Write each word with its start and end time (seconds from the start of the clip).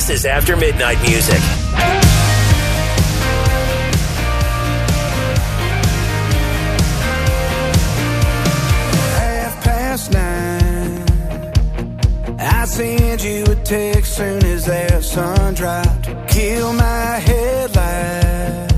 This 0.00 0.08
is 0.20 0.24
After 0.24 0.56
Midnight 0.56 0.98
Music. 1.02 1.38
half 9.18 9.62
past 9.62 10.10
nine. 10.10 11.04
I 12.38 12.64
send 12.64 13.22
you 13.22 13.44
a 13.44 13.54
text 13.56 14.16
soon 14.16 14.42
as 14.46 14.64
that 14.64 15.04
sun 15.04 15.52
dropped. 15.52 16.08
Kill 16.28 16.72
my 16.72 17.20
headlights. 17.28 18.70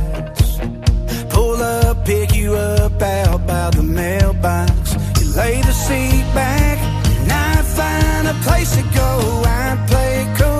Pull 1.33 1.63
up, 1.63 2.05
pick 2.05 2.35
you 2.35 2.55
up 2.55 3.01
out 3.01 3.47
by 3.47 3.71
the 3.71 3.85
mailbox. 3.85 4.95
You 5.21 5.31
lay 5.37 5.63
the 5.63 5.73
seat 5.73 6.25
back, 6.35 6.79
and 7.21 7.31
I 7.31 7.63
find 7.63 8.27
a 8.27 8.35
place 8.43 8.75
to 8.75 8.83
go. 8.83 9.43
I 9.47 9.77
play 9.87 10.27
cool. 10.37 10.52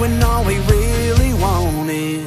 When 0.00 0.22
all 0.22 0.42
we 0.44 0.56
really 0.60 1.34
wanted 1.34 2.24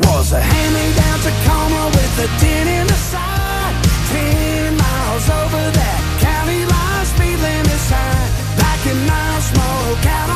was 0.00 0.32
a 0.32 0.40
hand-me-down 0.40 1.18
Tacoma 1.20 1.82
with 1.92 2.24
a 2.24 2.28
dent 2.40 2.68
in 2.68 2.86
the 2.86 3.00
side. 3.12 3.74
Ten 4.10 4.76
miles 4.76 5.28
over 5.28 5.64
that 5.78 6.00
county 6.24 6.64
line, 6.64 7.06
speed 7.12 7.38
limit 7.38 7.80
sign. 7.90 8.28
Black 8.56 8.80
and 8.86 9.02
mild 9.06 9.42
smoke 9.42 10.06
out 10.06 10.35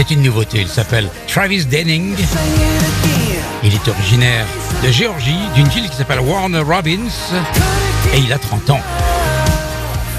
C'est 0.00 0.14
une 0.14 0.22
nouveauté, 0.22 0.62
il 0.62 0.68
s'appelle 0.68 1.10
Travis 1.26 1.66
Denning. 1.66 2.16
Il 3.62 3.74
est 3.74 3.86
originaire 3.86 4.46
de 4.82 4.90
Géorgie, 4.90 5.36
d'une 5.54 5.68
ville 5.68 5.90
qui 5.90 5.96
s'appelle 5.96 6.20
Warner 6.20 6.60
Robins, 6.60 7.10
et 8.14 8.18
il 8.18 8.32
a 8.32 8.38
30 8.38 8.70
ans. 8.70 8.80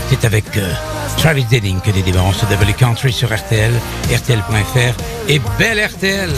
C'est 0.07 0.23
avec 0.23 0.55
euh, 0.55 0.71
Travis 1.17 1.45
Denning 1.45 1.79
que 1.81 1.89
les 1.89 2.03
débats 2.03 2.21
se 2.31 2.71
Country 2.73 3.11
sur 3.11 3.35
RTL, 3.35 3.71
RTL.fr 4.13 5.03
et 5.27 5.41
Belle 5.57 5.83
RTL. 5.83 6.29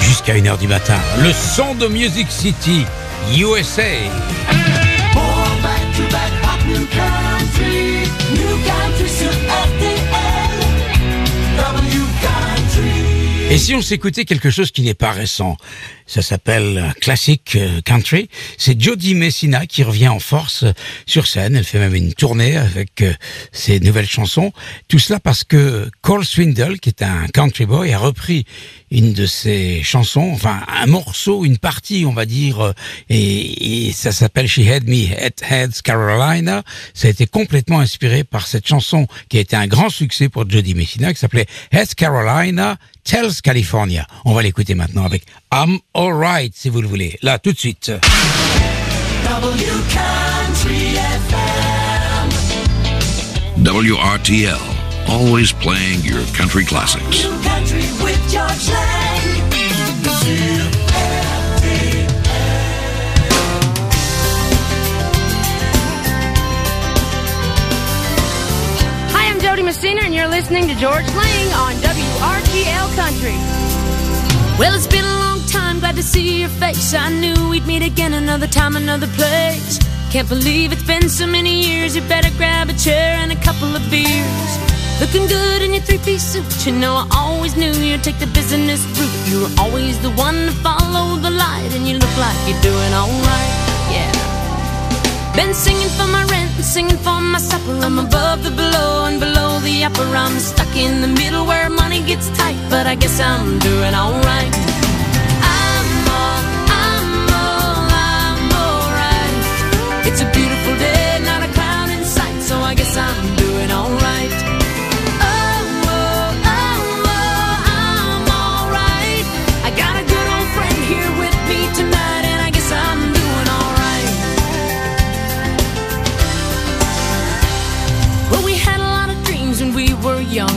Jusqu'à 0.00 0.36
1h 0.36 0.56
du 0.56 0.68
matin, 0.68 0.96
le 1.22 1.34
son 1.34 1.74
de 1.74 1.86
Music 1.86 2.28
City, 2.30 2.86
USA. 3.36 3.82
Et 13.54 13.58
si 13.58 13.72
on 13.72 13.82
s'écoutait 13.82 14.24
quelque 14.24 14.50
chose 14.50 14.72
qui 14.72 14.82
n'est 14.82 14.94
pas 14.94 15.12
récent, 15.12 15.56
ça 16.08 16.22
s'appelle 16.22 16.92
Classic 17.00 17.54
euh, 17.54 17.80
Country. 17.82 18.28
C'est 18.58 18.80
Jody 18.80 19.14
Messina 19.14 19.66
qui 19.66 19.84
revient 19.84 20.08
en 20.08 20.18
force 20.18 20.64
sur 21.06 21.28
scène. 21.28 21.54
Elle 21.54 21.62
fait 21.62 21.78
même 21.78 21.94
une 21.94 22.14
tournée 22.14 22.56
avec 22.56 23.02
euh, 23.02 23.12
ses 23.52 23.78
nouvelles 23.78 24.08
chansons. 24.08 24.52
Tout 24.88 24.98
cela 24.98 25.20
parce 25.20 25.44
que 25.44 25.88
Cole 26.02 26.24
Swindle, 26.24 26.80
qui 26.80 26.88
est 26.88 27.02
un 27.02 27.28
country 27.28 27.64
boy, 27.64 27.92
a 27.92 27.98
repris 27.98 28.44
une 28.90 29.12
de 29.12 29.26
ses 29.26 29.82
chansons, 29.82 30.30
enfin 30.32 30.60
un 30.68 30.86
morceau, 30.86 31.44
une 31.44 31.58
partie, 31.58 32.04
on 32.06 32.12
va 32.12 32.26
dire, 32.26 32.60
euh, 32.60 32.72
et, 33.08 33.88
et 33.88 33.92
ça 33.92 34.12
s'appelle 34.12 34.46
She 34.48 34.60
Had 34.60 34.86
Me 34.86 35.12
at 35.12 35.44
Heads 35.48 35.82
Carolina. 35.82 36.62
Ça 36.94 37.08
a 37.08 37.10
été 37.10 37.26
complètement 37.26 37.80
inspiré 37.80 38.24
par 38.24 38.46
cette 38.46 38.66
chanson 38.66 39.06
qui 39.28 39.38
a 39.38 39.40
été 39.40 39.56
un 39.56 39.66
grand 39.66 39.90
succès 39.90 40.28
pour 40.28 40.48
Jody 40.48 40.74
Messina, 40.74 41.12
qui 41.12 41.20
s'appelait 41.20 41.46
Heads 41.72 41.94
Carolina. 41.96 42.76
Tells 43.04 43.42
California. 43.42 44.06
On 44.24 44.32
va 44.32 44.42
l'écouter 44.42 44.74
maintenant 44.74 45.04
avec 45.04 45.24
I'm 45.52 45.78
Alright, 45.92 46.54
si 46.56 46.70
vous 46.70 46.80
le 46.80 46.88
voulez. 46.88 47.18
Là, 47.20 47.38
tout 47.38 47.52
de 47.52 47.58
suite. 47.58 47.92
W 49.24 49.66
Country 49.92 50.96
FM. 50.96 51.64
WRTL, 53.62 54.58
always 55.08 55.52
playing 55.52 56.00
your 56.02 56.24
country 56.34 56.64
classics. 56.64 57.26
Lang. 60.26 60.74
Messina, 69.64 70.02
and 70.02 70.14
you're 70.14 70.28
listening 70.28 70.68
to 70.68 70.74
George 70.76 71.06
Lang 71.06 71.52
on 71.54 71.74
WRTL 71.76 72.96
Country. 72.96 73.34
Well, 74.58 74.74
it's 74.74 74.86
been 74.86 75.04
a 75.04 75.18
long 75.18 75.40
time, 75.46 75.80
glad 75.80 75.96
to 75.96 76.02
see 76.02 76.40
your 76.40 76.48
face. 76.48 76.94
I 76.94 77.10
knew 77.10 77.48
we'd 77.48 77.66
meet 77.66 77.82
again 77.82 78.14
another 78.14 78.46
time, 78.46 78.76
another 78.76 79.08
place. 79.08 79.78
Can't 80.10 80.28
believe 80.28 80.72
it's 80.72 80.82
been 80.82 81.08
so 81.08 81.26
many 81.26 81.64
years. 81.66 81.96
You 81.96 82.02
better 82.02 82.30
grab 82.36 82.68
a 82.68 82.74
chair 82.74 83.16
and 83.16 83.32
a 83.32 83.36
couple 83.36 83.74
of 83.74 83.82
beers. 83.90 84.73
Looking 85.00 85.26
good 85.26 85.60
in 85.62 85.74
your 85.74 85.82
three 85.82 85.98
piece 85.98 86.22
suit. 86.22 86.66
You 86.66 86.72
know, 86.72 86.94
I 86.94 87.06
always 87.16 87.56
knew 87.56 87.72
you'd 87.72 88.04
take 88.04 88.18
the 88.18 88.28
business 88.28 88.80
route. 88.96 89.18
You 89.28 89.42
were 89.42 89.54
always 89.58 90.00
the 90.00 90.10
one 90.10 90.46
to 90.46 90.52
follow 90.52 91.16
the 91.16 91.30
light, 91.30 91.70
and 91.74 91.86
you 91.88 91.98
look 91.98 92.16
like 92.16 92.38
you're 92.48 92.62
doing 92.62 92.92
alright. 92.94 93.54
Yeah. 93.90 94.12
Been 95.34 95.52
singing 95.52 95.88
for 95.98 96.06
my 96.06 96.24
rent 96.26 96.50
and 96.54 96.64
singing 96.64 96.96
for 96.96 97.20
my 97.20 97.38
supper. 97.38 97.76
I'm 97.86 97.98
above 97.98 98.44
the 98.44 98.52
below 98.52 99.06
and 99.06 99.18
below 99.18 99.58
the 99.60 99.84
upper. 99.84 100.06
I'm 100.24 100.38
stuck 100.38 100.74
in 100.76 101.00
the 101.00 101.08
middle 101.08 101.44
where 101.44 101.68
money 101.68 102.00
gets 102.02 102.28
tight, 102.38 102.56
but 102.70 102.86
I 102.86 102.94
guess 102.94 103.18
I'm 103.20 103.58
doing 103.58 103.94
alright. 103.94 104.54
I'm 105.42 105.88
all, 106.22 106.42
I'm 106.70 107.10
all, 107.42 107.82
I'm 108.14 108.42
alright. 108.62 110.06
It's 110.06 110.20
a 110.22 110.28
beautiful 110.30 110.74
day, 110.78 111.18
not 111.24 111.42
a 111.42 111.50
cloud 111.52 111.90
in 111.90 112.04
sight, 112.04 112.40
so 112.42 112.56
I 112.60 112.74
guess 112.76 112.96
I'm 112.96 113.36
doing 113.36 113.70
alright. 113.72 114.23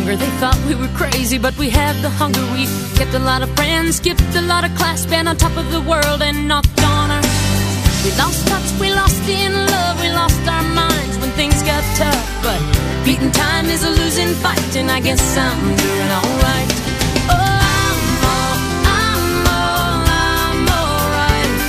Younger. 0.08 0.26
They 0.26 0.32
thought 0.40 0.58
we 0.68 0.76
were 0.76 0.92
crazy, 0.96 1.38
but 1.38 1.58
we 1.58 1.70
had 1.70 1.96
the 2.02 2.10
hunger. 2.10 2.42
We 2.54 2.66
kept 2.96 3.14
a 3.14 3.20
lot 3.20 3.42
of 3.42 3.50
friends, 3.56 3.98
skipped 3.98 4.36
a 4.36 4.42
lot 4.42 4.64
of 4.64 4.74
class, 4.76 5.06
been 5.06 5.28
on 5.28 5.38
top 5.38 5.56
of 5.58 5.72
the 5.72 5.82
world 5.82 6.22
and 6.22 6.48
knocked 6.48 6.82
on 6.84 7.12
our. 7.12 7.22
We 8.04 8.12
lost 8.18 8.48
touch, 8.48 8.80
we 8.80 8.90
lost 8.94 9.28
in 9.28 9.52
love, 9.52 10.02
we 10.02 10.10
lost 10.10 10.42
our 10.48 10.64
minds 10.64 11.18
when 11.20 11.32
things 11.32 11.62
got 11.64 11.84
tough. 11.96 12.26
But 12.44 12.60
beating 13.04 13.32
time 13.32 13.66
is 13.66 13.84
a 13.84 13.90
losing 13.90 14.34
fight, 14.44 14.76
and 14.76 14.90
I 14.90 15.00
guess 15.00 15.22
I'm 15.38 15.76
doing 15.84 16.12
alright. 16.20 16.70
Oh, 17.34 17.60
I'm 17.84 18.00
all, 18.36 18.56
I'm 19.04 19.48
all, 19.60 20.00
I'm 20.24 20.62
alright. 20.82 21.68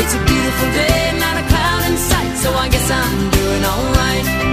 It's 0.00 0.14
a 0.14 0.22
beautiful 0.30 0.68
day, 0.72 1.18
not 1.18 1.36
a 1.42 1.44
cloud 1.50 1.82
in 1.90 1.96
sight, 1.96 2.32
so 2.42 2.50
I 2.54 2.68
guess 2.68 2.90
I'm 2.90 3.30
doing 3.30 3.64
alright. 3.64 4.43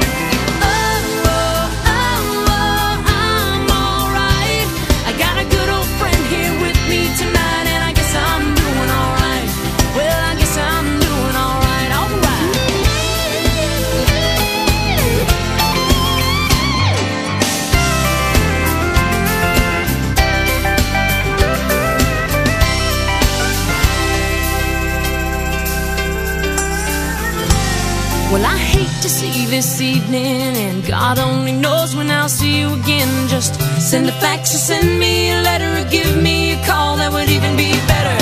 Well, 28.32 28.46
I 28.46 28.58
hate 28.58 28.96
to 29.02 29.10
see 29.10 29.46
this 29.46 29.82
evening, 29.82 30.56
and 30.56 30.88
God 30.88 31.20
only 31.20 31.52
knows 31.52 31.98
when 31.98 32.10
I'll 32.10 32.30
see 32.30 32.62
you 32.62 32.70
again. 32.82 33.28
Just 33.28 33.60
send 33.82 34.08
a 34.08 34.14
fax 34.24 34.56
or 34.56 34.58
send 34.58 34.88
me 34.98 35.34
a 35.34 35.42
letter 35.42 35.68
or 35.80 35.84
give 35.92 36.16
me 36.24 36.54
a 36.54 36.66
call, 36.66 36.96
that 36.96 37.12
would 37.12 37.28
even 37.28 37.58
be 37.58 37.76
better. 37.92 38.18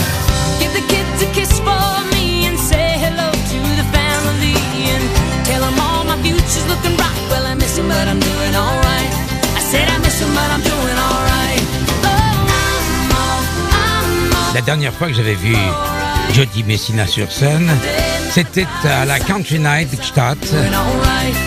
Give 0.57 0.73
the 0.73 0.81
kids 0.89 1.21
a 1.21 1.29
kiss 1.38 1.53
for 1.61 1.94
me 2.09 2.50
and 2.50 2.57
say 2.57 2.97
hello 2.97 3.29
to 3.29 3.59
the 3.77 3.85
family 3.94 4.57
and 4.89 5.03
tell 5.45 5.61
them 5.61 5.77
all 5.77 6.01
my 6.09 6.17
future's 6.25 6.65
looking 6.65 6.97
bright. 6.97 7.21
Well, 7.29 7.45
I 7.45 7.53
miss 7.53 7.77
them, 7.77 7.88
but 7.88 8.07
I'm 8.09 8.19
doing 8.19 8.53
alright. 8.57 9.12
I 9.59 9.62
said 9.62 9.85
I 9.94 9.97
miss 10.01 10.17
them, 10.17 10.33
but 10.33 10.50
I'm 10.50 10.63
doing 10.65 10.97
alright. 11.05 11.63
Oh, 12.01 12.17
La 14.55 14.62
dernière 14.62 14.91
fois 14.91 15.07
que 15.07 15.13
j'avais 15.13 15.35
vu 15.38 15.55
Jody 16.33 16.63
Messina 16.63 17.07
sur 17.07 17.31
scène, 17.31 17.69
c'était 18.31 18.67
à 18.83 19.05
la 19.05 19.19
Country 19.19 19.59
Night 19.59 19.89
alright. 20.17 20.45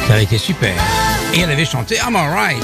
Ça 0.06 0.14
avait 0.14 0.24
été 0.24 0.38
super. 0.38 0.74
Et 1.34 1.40
elle 1.40 1.50
avait 1.50 1.64
chanté 1.64 1.96
I'm 1.96 2.16
Alright. 2.16 2.62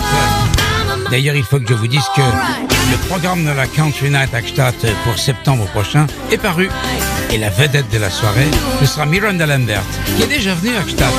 D'ailleurs, 1.11 1.37
il 1.37 1.45
faut 1.45 1.59
que 1.59 1.69
je 1.69 1.75
vous 1.75 1.87
dise 1.87 2.05
que 2.15 2.21
le 2.21 2.97
programme 3.09 3.45
de 3.45 3.51
la 3.51 3.67
Country 3.67 4.11
Night 4.11 4.31
Gstaad 4.35 4.75
pour 5.05 5.19
septembre 5.19 5.67
prochain 5.69 6.07
est 6.31 6.39
paru. 6.39 6.69
Et 7.31 7.39
la 7.39 7.51
vedette 7.51 7.91
de 7.91 7.99
la 7.99 8.11
soirée, 8.11 8.49
ce 8.81 8.87
sera 8.87 9.07
Miranda 9.07 9.47
Lambert, 9.47 9.83
qui 10.17 10.23
est 10.23 10.27
déjà 10.27 10.55
venue 10.55 10.77
à 10.77 10.83
Gstaad. 10.83 11.13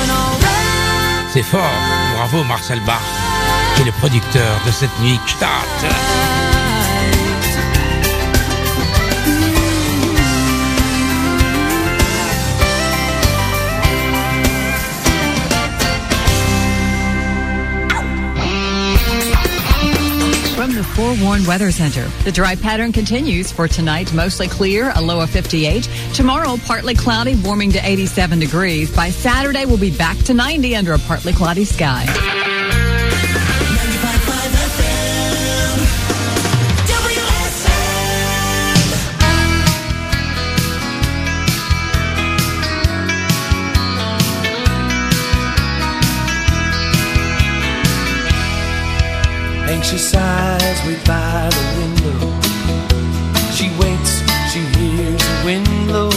C'est 1.32 1.42
fort. 1.42 1.72
Bravo 2.16 2.44
Marcel 2.44 2.80
Barth, 2.86 3.02
qui 3.74 3.82
est 3.82 3.86
le 3.86 3.92
producteur 3.92 4.60
de 4.66 4.70
cette 4.70 4.96
nuit 5.00 5.18
Gstaad. 5.26 5.90
Forewarned 21.00 21.46
Weather 21.46 21.70
Center, 21.70 22.06
the 22.24 22.30
dry 22.30 22.54
pattern 22.54 22.92
continues 22.92 23.50
for 23.50 23.66
tonight, 23.66 24.12
mostly 24.12 24.48
clear, 24.48 24.92
a 24.96 25.00
low 25.00 25.22
of 25.22 25.30
58. 25.30 25.88
Tomorrow, 26.12 26.58
partly 26.66 26.92
cloudy, 26.92 27.36
warming 27.36 27.72
to 27.72 27.78
87 27.78 28.38
degrees. 28.38 28.94
By 28.94 29.08
Saturday, 29.08 29.64
we'll 29.64 29.78
be 29.78 29.96
back 29.96 30.18
to 30.24 30.34
90 30.34 30.76
under 30.76 30.92
a 30.92 30.98
partly 30.98 31.32
cloudy 31.32 31.64
sky. 31.64 32.04
Anxious 49.80 50.14
eyes 50.14 50.78
wait 50.86 51.02
by 51.06 51.48
the 51.56 51.64
window. 51.80 52.18
She 53.56 53.72
waits, 53.80 54.20
she 54.52 54.60
hears 54.76 55.22
the 55.24 55.42
wind 55.42 55.66
blow, 55.88 56.10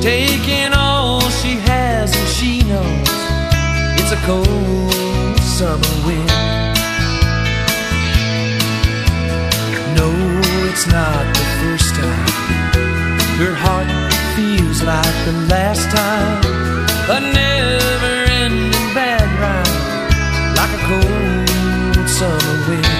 taking 0.00 0.72
all 0.72 1.20
she 1.20 1.56
has, 1.68 2.16
and 2.16 2.28
she 2.30 2.62
knows 2.62 3.08
it's 4.00 4.10
a 4.10 4.20
cold 4.24 5.38
summer 5.42 5.94
wind. 6.06 6.32
No, 9.98 10.08
it's 10.64 10.86
not 10.86 11.24
the 11.36 11.46
first 11.60 11.94
time. 11.94 12.26
Her 13.36 13.54
heart 13.64 13.86
feels 14.34 14.82
like 14.82 15.16
the 15.26 15.36
last 15.52 15.90
time. 15.90 16.40
A 17.10 17.20
never 17.20 18.16
ending 18.40 18.94
bad 18.96 19.28
ride, 19.42 20.56
like 20.56 20.72
a 20.72 20.82
cold 20.88 22.08
summer 22.08 22.68
wind. 22.68 22.93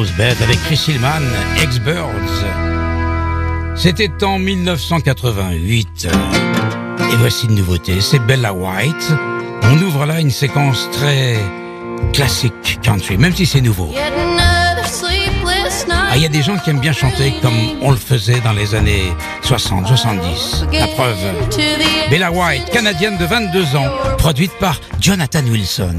Avec 0.00 0.58
Chris 0.64 0.82
Hillman, 0.88 1.20
Ex-Birds. 1.62 2.44
C'était 3.74 4.24
en 4.24 4.38
1988. 4.38 6.08
Et 7.12 7.16
voici 7.16 7.46
une 7.46 7.56
nouveauté, 7.56 8.00
c'est 8.00 8.18
Bella 8.20 8.54
White. 8.54 9.12
On 9.62 9.76
ouvre 9.82 10.06
là 10.06 10.20
une 10.20 10.30
séquence 10.30 10.88
très 10.92 11.36
classique 12.14 12.80
country, 12.82 13.18
même 13.18 13.36
si 13.36 13.44
c'est 13.44 13.60
nouveau. 13.60 13.92
Ah, 15.92 16.16
il 16.16 16.22
y 16.22 16.26
a 16.26 16.30
des 16.30 16.42
gens 16.42 16.56
qui 16.56 16.70
aiment 16.70 16.80
bien 16.80 16.94
chanter 16.94 17.34
comme 17.42 17.58
on 17.82 17.90
le 17.90 17.98
faisait 17.98 18.40
dans 18.40 18.52
les 18.52 18.74
années 18.74 19.12
60, 19.42 19.86
70. 19.86 20.64
La 20.72 20.86
preuve. 20.86 21.18
Bella 22.08 22.32
White, 22.32 22.70
canadienne 22.72 23.18
de 23.18 23.26
22 23.26 23.76
ans, 23.76 23.90
produite 24.16 24.52
par 24.58 24.80
Jonathan 24.98 25.44
Wilson. 25.44 25.96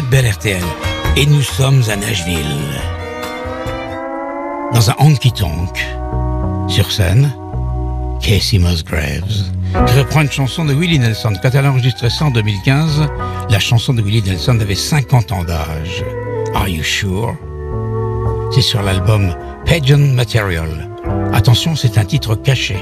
Belle 0.00 0.30
RTL. 0.30 0.62
Et 1.16 1.26
nous 1.26 1.42
sommes 1.42 1.82
à 1.90 1.96
Nashville. 1.96 2.56
Dans 4.72 4.90
un 4.90 4.94
honky 4.98 5.30
tonk. 5.32 5.86
Sur 6.68 6.90
scène, 6.90 7.30
Casey 8.22 8.58
Musgraves. 8.58 9.50
Je 9.74 9.98
reprends 9.98 10.22
une 10.22 10.30
chanson 10.30 10.64
de 10.64 10.72
Willie 10.72 10.98
Nelson. 10.98 11.34
Quand 11.42 11.50
elle 11.52 11.66
a 11.66 11.70
enregistré 11.70 12.08
ça 12.08 12.24
en 12.24 12.30
2015, 12.30 13.06
la 13.50 13.58
chanson 13.58 13.92
de 13.92 14.00
Willie 14.00 14.22
Nelson 14.22 14.58
avait 14.60 14.74
50 14.74 15.32
ans 15.32 15.44
d'âge. 15.44 16.04
Are 16.54 16.68
You 16.68 16.82
Sure? 16.82 17.34
C'est 18.54 18.62
sur 18.62 18.82
l'album 18.82 19.34
Pageant 19.66 19.98
Material. 20.14 20.88
Attention, 21.34 21.76
c'est 21.76 21.98
un 21.98 22.04
titre 22.04 22.34
caché. 22.34 22.76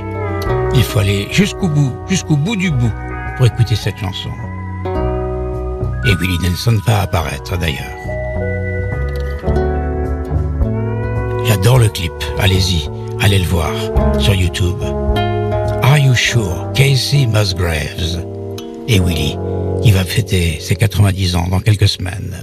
Il 0.75 0.85
faut 0.85 1.00
aller 1.00 1.26
jusqu'au 1.33 1.69
bout, 1.69 1.93
jusqu'au 2.09 2.37
bout 2.37 2.57
du 2.57 2.71
bout 2.71 2.93
pour 3.37 3.47
écouter 3.47 3.75
cette 3.75 3.99
chanson. 3.99 4.31
Et 6.07 6.14
Willie 6.14 6.38
Nelson 6.42 6.78
va 6.87 7.02
apparaître 7.02 7.59
d'ailleurs. 7.59 7.76
J'adore 11.45 11.78
le 11.78 11.88
clip. 11.88 12.12
Allez-y, 12.38 12.88
allez 13.21 13.38
le 13.38 13.45
voir 13.45 13.71
sur 14.19 14.35
YouTube. 14.35 14.83
Are 15.83 15.99
You 15.99 16.14
Sure? 16.14 16.71
Casey 16.75 17.26
Musgraves 17.26 18.25
et 18.88 18.99
Willie, 19.00 19.37
qui 19.83 19.90
va 19.90 20.04
fêter 20.04 20.59
ses 20.61 20.76
90 20.76 21.37
ans 21.37 21.49
dans 21.50 21.61
quelques 21.61 21.88
semaines. 21.88 22.35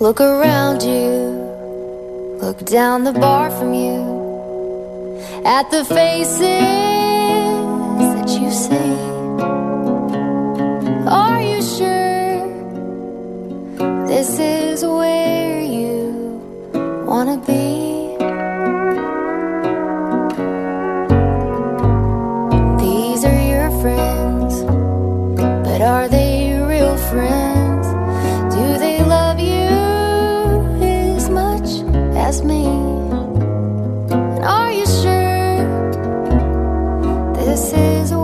Look 0.00 0.20
around 0.20 0.82
you, 0.82 1.38
look 2.40 2.64
down 2.64 3.04
the 3.04 3.12
bar 3.18 3.50
from 3.50 3.74
you, 3.74 5.18
at 5.44 5.64
the 5.70 5.84
faces 5.84 6.87
wanna 17.18 17.36
be. 17.38 18.14
These 22.84 23.24
are 23.24 23.42
your 23.54 23.70
friends, 23.82 24.62
but 25.66 25.80
are 25.80 26.06
they 26.08 26.32
real 26.72 26.96
friends? 27.10 27.86
Do 28.54 28.64
they 28.84 29.02
love 29.02 29.40
you 29.40 29.68
as 30.80 31.28
much 31.28 31.68
as 32.26 32.44
me? 32.44 32.66
And 34.12 34.44
are 34.44 34.70
you 34.70 34.86
sure 34.86 35.58
this 37.34 37.72
is? 37.72 38.17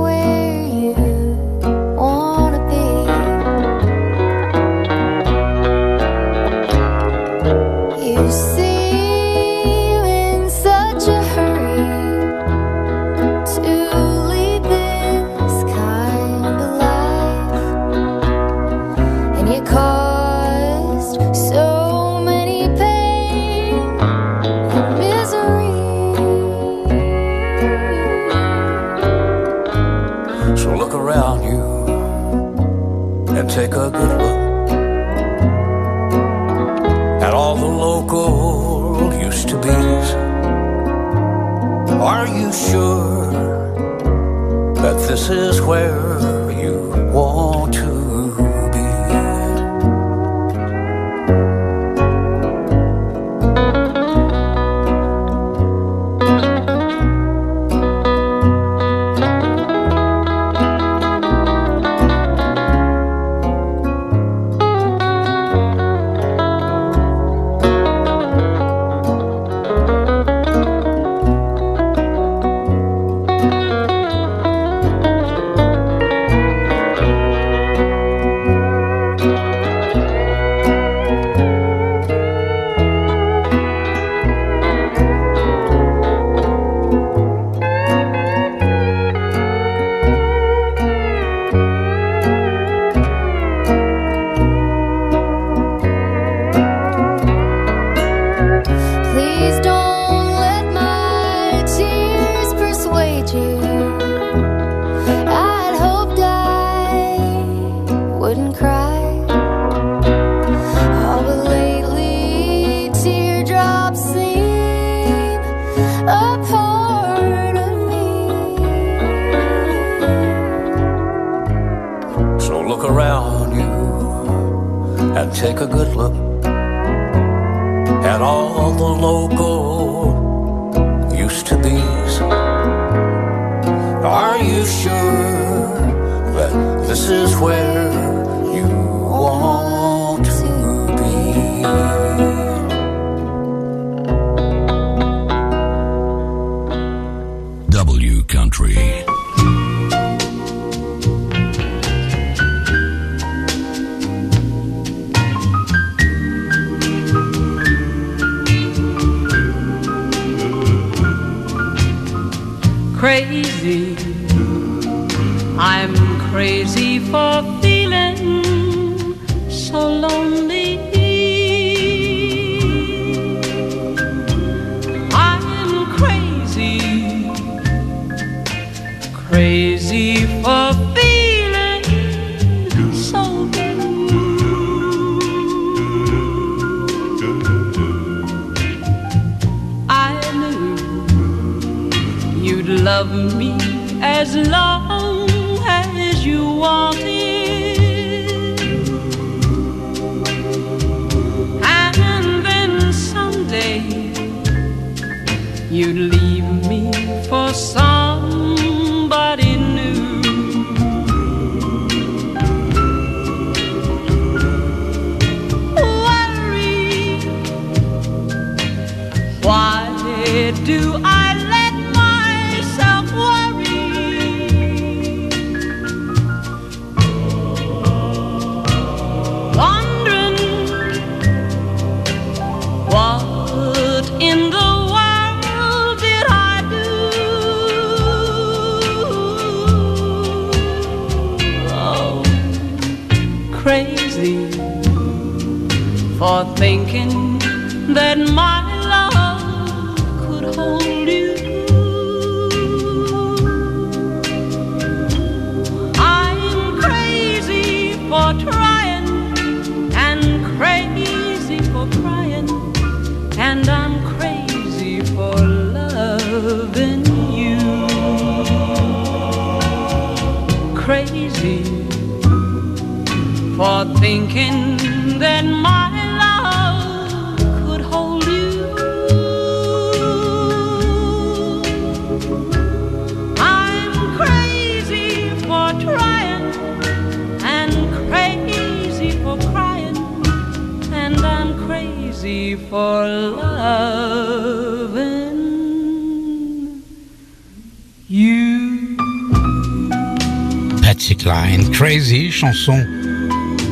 Cline, 301.35 301.69
Crazy, 301.73 302.31
chanson 302.31 302.87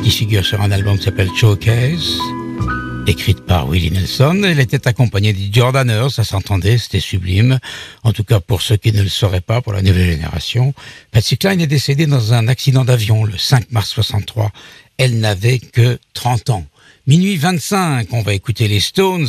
qui 0.03 0.11
figure 0.11 0.45
sur 0.45 0.59
un 0.59 0.71
album 0.71 0.97
qui 0.97 1.05
s'appelle 1.05 1.29
Showcase, 1.33 2.19
écrite 3.07 3.39
par 3.45 3.69
Willie 3.69 3.89
Nelson. 3.89 4.41
Elle 4.43 4.59
était 4.59 4.85
accompagnée 4.85 5.31
des 5.31 5.49
Jordaners, 5.49 6.09
ça 6.09 6.25
s'entendait, 6.25 6.77
c'était 6.77 6.99
sublime. 6.99 7.59
En 8.03 8.11
tout 8.11 8.25
cas, 8.25 8.41
pour 8.41 8.61
ceux 8.61 8.75
qui 8.75 8.91
ne 8.91 9.01
le 9.01 9.07
sauraient 9.07 9.39
pas, 9.39 9.61
pour 9.61 9.71
la 9.71 9.81
nouvelle 9.81 10.11
génération. 10.11 10.73
Patsy 11.11 11.37
Cline 11.37 11.61
est 11.61 11.67
décédée 11.67 12.05
dans 12.05 12.33
un 12.33 12.49
accident 12.49 12.83
d'avion 12.83 13.23
le 13.23 13.37
5 13.37 13.71
mars 13.71 13.91
63. 13.91 14.51
Elle 14.97 15.21
n'avait 15.21 15.59
que 15.59 15.97
30 16.15 16.49
ans. 16.49 16.65
Minuit 17.05 17.35
25, 17.35 18.13
on 18.13 18.21
va 18.21 18.33
écouter 18.33 18.69
les 18.69 18.79
Stones 18.79 19.27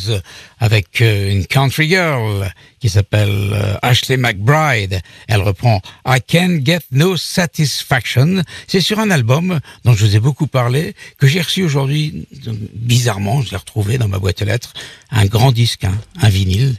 avec 0.60 1.00
euh, 1.00 1.32
une 1.32 1.44
country 1.44 1.88
girl 1.88 2.48
qui 2.78 2.88
s'appelle 2.88 3.50
euh, 3.52 3.74
Ashley 3.82 4.16
McBride. 4.16 5.00
Elle 5.26 5.40
reprend 5.42 5.82
I 6.06 6.20
Can 6.20 6.60
Get 6.64 6.82
No 6.92 7.16
Satisfaction. 7.16 8.44
C'est 8.68 8.80
sur 8.80 9.00
un 9.00 9.10
album 9.10 9.58
dont 9.84 9.92
je 9.92 10.06
vous 10.06 10.14
ai 10.14 10.20
beaucoup 10.20 10.46
parlé, 10.46 10.94
que 11.18 11.26
j'ai 11.26 11.40
reçu 11.40 11.64
aujourd'hui, 11.64 12.28
bizarrement, 12.74 13.42
je 13.42 13.50
l'ai 13.50 13.56
retrouvé 13.56 13.98
dans 13.98 14.06
ma 14.06 14.20
boîte 14.20 14.42
aux 14.42 14.44
lettres, 14.44 14.72
un 15.10 15.26
grand 15.26 15.50
disque, 15.50 15.82
hein, 15.82 15.98
un 16.22 16.28
vinyle 16.28 16.76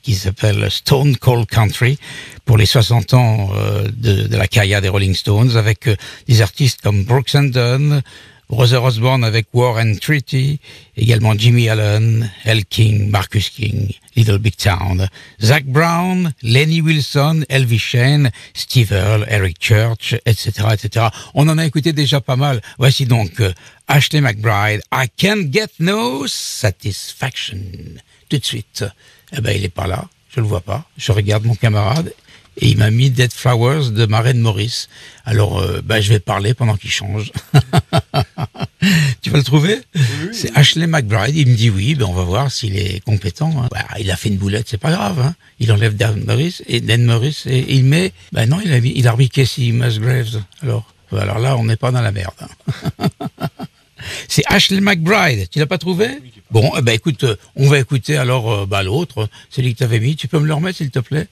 qui 0.00 0.14
s'appelle 0.14 0.70
Stone 0.70 1.18
Cold 1.18 1.44
Country 1.44 1.98
pour 2.46 2.56
les 2.56 2.64
60 2.64 3.12
ans 3.12 3.50
euh, 3.54 3.86
de, 3.92 4.26
de, 4.28 4.36
la 4.38 4.48
carrière 4.48 4.80
des 4.80 4.88
Rolling 4.88 5.14
Stones 5.14 5.58
avec 5.58 5.90
des 6.26 6.40
artistes 6.40 6.80
comme 6.80 7.04
Brooks 7.04 7.34
and 7.34 7.50
Dunn, 7.50 8.02
Brother 8.48 8.82
Osborne 8.82 9.24
avec 9.24 9.46
War 9.52 9.76
and 9.76 9.96
Treaty, 10.00 10.58
également 10.96 11.34
Jimmy 11.36 11.68
Allen, 11.68 12.30
El 12.44 12.64
King, 12.64 13.10
Marcus 13.10 13.50
King, 13.50 13.92
Little 14.16 14.38
Big 14.38 14.56
Town, 14.56 15.06
Zach 15.42 15.64
Brown, 15.66 16.32
Lenny 16.42 16.80
Wilson, 16.80 17.44
Elvis 17.50 17.78
Shane, 17.78 18.30
Steve 18.54 18.90
Earle, 18.92 19.26
Eric 19.28 19.58
Church, 19.60 20.14
etc., 20.24 20.68
etc. 20.72 21.06
On 21.34 21.46
en 21.48 21.58
a 21.58 21.66
écouté 21.66 21.92
déjà 21.92 22.22
pas 22.22 22.36
mal. 22.36 22.62
Voici 22.78 23.04
donc 23.04 23.38
euh, 23.40 23.52
Ashley 23.86 24.22
McBride, 24.22 24.80
I 24.92 25.08
Can't 25.14 25.52
Get 25.52 25.72
No 25.78 26.26
Satisfaction. 26.26 27.58
Tout 28.30 28.38
de 28.38 28.44
suite. 28.44 28.84
Eh 29.36 29.42
ben, 29.42 29.54
il 29.54 29.64
est 29.64 29.68
pas 29.68 29.86
là. 29.86 30.08
Je 30.34 30.40
le 30.40 30.46
vois 30.46 30.62
pas. 30.62 30.84
Je 30.96 31.12
regarde 31.12 31.44
mon 31.44 31.54
camarade 31.54 32.14
et 32.60 32.68
il 32.68 32.78
m'a 32.78 32.90
mis 32.90 33.10
Dead 33.10 33.32
Flowers 33.32 33.90
de 33.90 34.06
Maren 34.06 34.38
Morris. 34.38 34.88
Alors, 35.24 35.58
euh, 35.58 35.80
bah, 35.84 36.00
je 36.00 36.08
vais 36.08 36.18
parler 36.18 36.54
pendant 36.54 36.76
qu'il 36.76 36.90
change. 36.90 37.30
tu 39.22 39.30
vas 39.30 39.38
le 39.38 39.44
trouver? 39.44 39.80
C'est 40.32 40.56
Ashley 40.56 40.86
McBride. 40.86 41.36
Il 41.36 41.48
me 41.48 41.54
dit 41.54 41.70
oui, 41.70 41.94
ben 41.94 42.06
on 42.06 42.12
va 42.12 42.24
voir 42.24 42.50
s'il 42.50 42.76
est 42.76 43.00
compétent. 43.04 43.52
Hein. 43.56 43.68
Bah, 43.70 43.86
il 44.00 44.10
a 44.10 44.16
fait 44.16 44.28
une 44.28 44.38
boulette, 44.38 44.66
c'est 44.68 44.78
pas 44.78 44.90
grave. 44.90 45.20
Hein. 45.20 45.34
Il 45.60 45.70
enlève 45.70 45.96
Dan 45.96 46.24
Morris 46.24 46.60
et 46.66 46.80
Dan 46.80 47.04
Morris 47.04 47.44
et, 47.46 47.74
il 47.74 47.84
met. 47.84 48.12
Ben 48.32 48.48
non, 48.48 48.60
il 48.64 48.72
a 48.72 48.80
mis, 48.80 48.92
il 48.96 49.06
a 49.06 49.12
remis 49.12 49.28
Casey 49.28 49.70
Musgraves. 49.70 50.42
Alors, 50.62 50.92
alors 51.12 51.38
là, 51.38 51.56
on 51.56 51.64
n'est 51.64 51.76
pas 51.76 51.92
dans 51.92 52.02
la 52.02 52.12
merde. 52.12 52.34
Hein. 52.40 53.08
C'est 54.28 54.42
Ashley 54.46 54.80
McBride. 54.80 55.48
Tu 55.50 55.58
l'as 55.58 55.66
pas 55.66 55.78
trouvé? 55.78 56.08
Bon, 56.50 56.72
eh 56.78 56.82
ben 56.82 56.92
écoute, 56.92 57.24
euh, 57.24 57.36
on 57.56 57.68
va 57.68 57.78
écouter 57.78 58.16
alors 58.16 58.50
euh, 58.50 58.66
bah, 58.66 58.82
l'autre, 58.82 59.28
celui 59.50 59.74
que 59.74 59.78
tu 59.78 59.84
avais 59.84 60.00
mis. 60.00 60.16
Tu 60.16 60.28
peux 60.28 60.38
me 60.38 60.46
le 60.46 60.54
remettre, 60.54 60.78
s'il 60.78 60.90
te 60.90 60.98
plaît? 60.98 61.28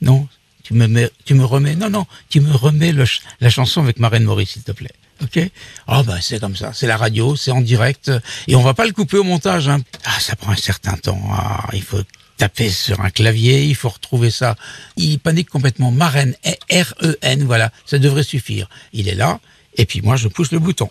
Non? 0.00 0.26
Tu 0.68 1.34
me, 1.34 1.44
remets, 1.44 1.74
non, 1.74 1.90
non, 1.90 2.06
tu 2.28 2.40
me 2.40 2.52
remets 2.52 2.92
la 3.40 3.50
chanson 3.50 3.82
avec 3.82 3.98
Marraine 3.98 4.24
Maurice, 4.24 4.50
s'il 4.50 4.62
te 4.62 4.72
plaît. 4.72 4.92
Ok? 5.22 5.40
Ah 5.88 6.04
bah 6.04 6.18
c'est 6.20 6.38
comme 6.38 6.54
ça, 6.54 6.72
c'est 6.72 6.86
la 6.86 6.96
radio, 6.96 7.34
c'est 7.34 7.50
en 7.50 7.60
direct, 7.60 8.12
et 8.46 8.54
on 8.54 8.62
va 8.62 8.72
pas 8.72 8.86
le 8.86 8.92
couper 8.92 9.18
au 9.18 9.24
montage. 9.24 9.68
Hein. 9.68 9.80
Ah, 10.04 10.20
ça 10.20 10.36
prend 10.36 10.52
un 10.52 10.56
certain 10.56 10.96
temps. 10.96 11.20
Ah, 11.32 11.68
il 11.72 11.82
faut 11.82 12.02
taper 12.36 12.70
sur 12.70 13.00
un 13.00 13.10
clavier, 13.10 13.64
il 13.64 13.74
faut 13.74 13.88
retrouver 13.88 14.30
ça. 14.30 14.54
Il 14.96 15.18
panique 15.18 15.50
complètement. 15.50 15.90
Marraine, 15.90 16.36
R-E-N, 16.70 17.42
voilà, 17.44 17.72
ça 17.84 17.98
devrait 17.98 18.22
suffire. 18.22 18.68
Il 18.92 19.08
est 19.08 19.16
là, 19.16 19.40
et 19.76 19.86
puis 19.86 20.02
moi 20.02 20.16
je 20.16 20.28
pousse 20.28 20.52
le 20.52 20.60
bouton. 20.60 20.88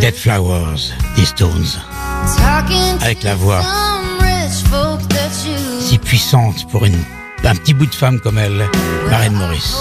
Dead 0.00 0.14
Flowers, 0.14 0.94
des 1.14 1.26
Stones, 1.26 1.66
avec 3.02 3.22
la 3.22 3.34
voix 3.34 3.60
si 5.78 5.98
puissante 5.98 6.66
pour 6.70 6.86
une, 6.86 6.96
un 7.44 7.54
petit 7.54 7.74
bout 7.74 7.84
de 7.84 7.94
femme 7.94 8.18
comme 8.20 8.38
elle, 8.38 8.66
Marraine 9.10 9.34
Maurice. 9.34 9.76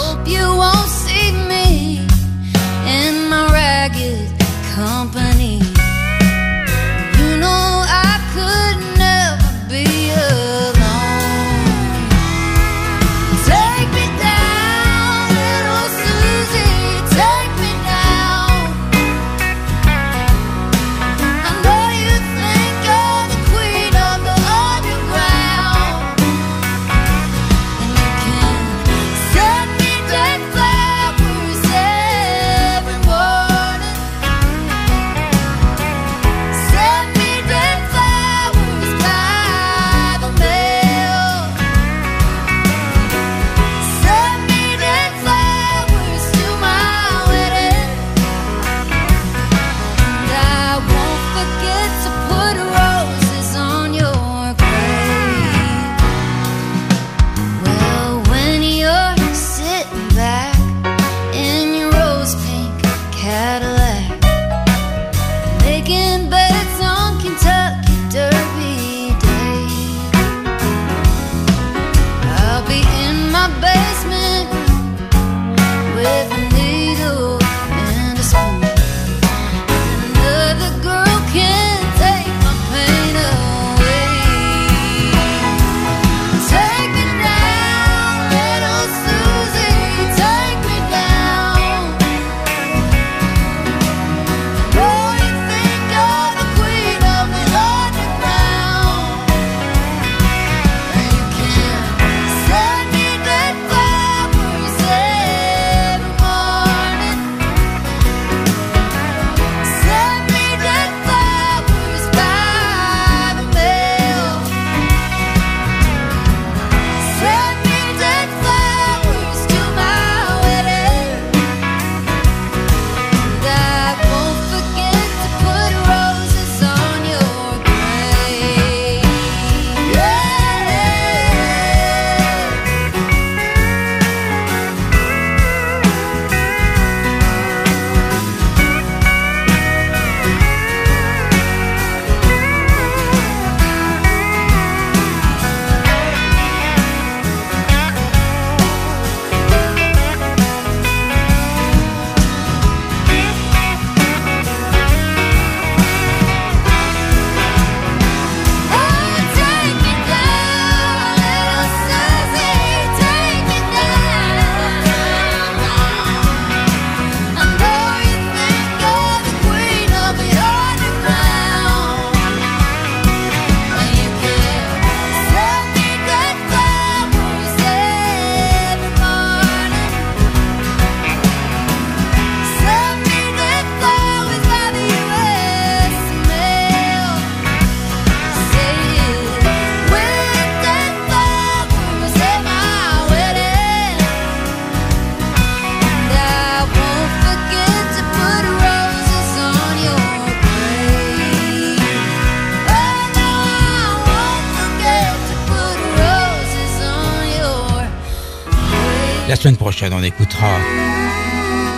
On 209.82 210.04
écoutera 210.04 210.58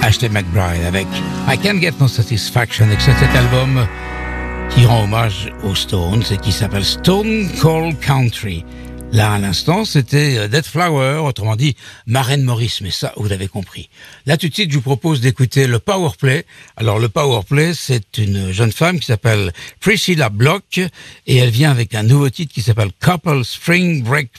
Ashley 0.01 0.27
McBride 0.27 0.83
avec 0.87 1.05
I 1.47 1.55
Can't 1.55 1.79
Get 1.79 1.93
No 1.99 2.07
Satisfaction, 2.07 2.89
extrait 2.89 3.13
de 3.13 3.19
cet 3.19 3.35
album 3.35 3.87
qui 4.71 4.87
rend 4.87 5.03
hommage 5.03 5.53
aux 5.63 5.75
Stones 5.75 6.23
et 6.31 6.37
qui 6.37 6.51
s'appelle 6.51 6.83
Stone 6.83 7.47
Cold 7.61 7.99
Country. 7.99 8.65
Là, 9.13 9.33
à 9.33 9.39
l'instant, 9.39 9.83
c'était 9.83 10.37
euh, 10.37 10.47
Dead 10.47 10.65
Flower, 10.65 11.17
autrement 11.17 11.57
dit 11.57 11.75
Marraine 12.07 12.43
Maurice, 12.43 12.79
mais 12.79 12.91
ça, 12.91 13.11
vous 13.17 13.27
l'avez 13.27 13.49
compris. 13.49 13.89
Là, 14.25 14.37
tout 14.37 14.47
de 14.47 14.53
suite, 14.53 14.71
je 14.71 14.75
vous 14.75 14.81
propose 14.81 15.19
d'écouter 15.19 15.67
le 15.67 15.79
Power 15.79 16.11
Play. 16.17 16.45
Alors, 16.77 16.97
le 16.97 17.09
Power 17.09 17.41
Play, 17.45 17.73
c'est 17.73 18.17
une 18.17 18.53
jeune 18.53 18.71
femme 18.71 19.01
qui 19.01 19.07
s'appelle 19.07 19.51
Priscilla 19.81 20.29
Block 20.29 20.79
et 21.27 21.35
elle 21.35 21.49
vient 21.49 21.71
avec 21.71 21.93
un 21.93 22.03
nouveau 22.03 22.29
titre 22.29 22.53
qui 22.53 22.61
s'appelle 22.61 22.91
Couple 23.01 23.43
Spring 23.43 24.01
Break 24.01 24.29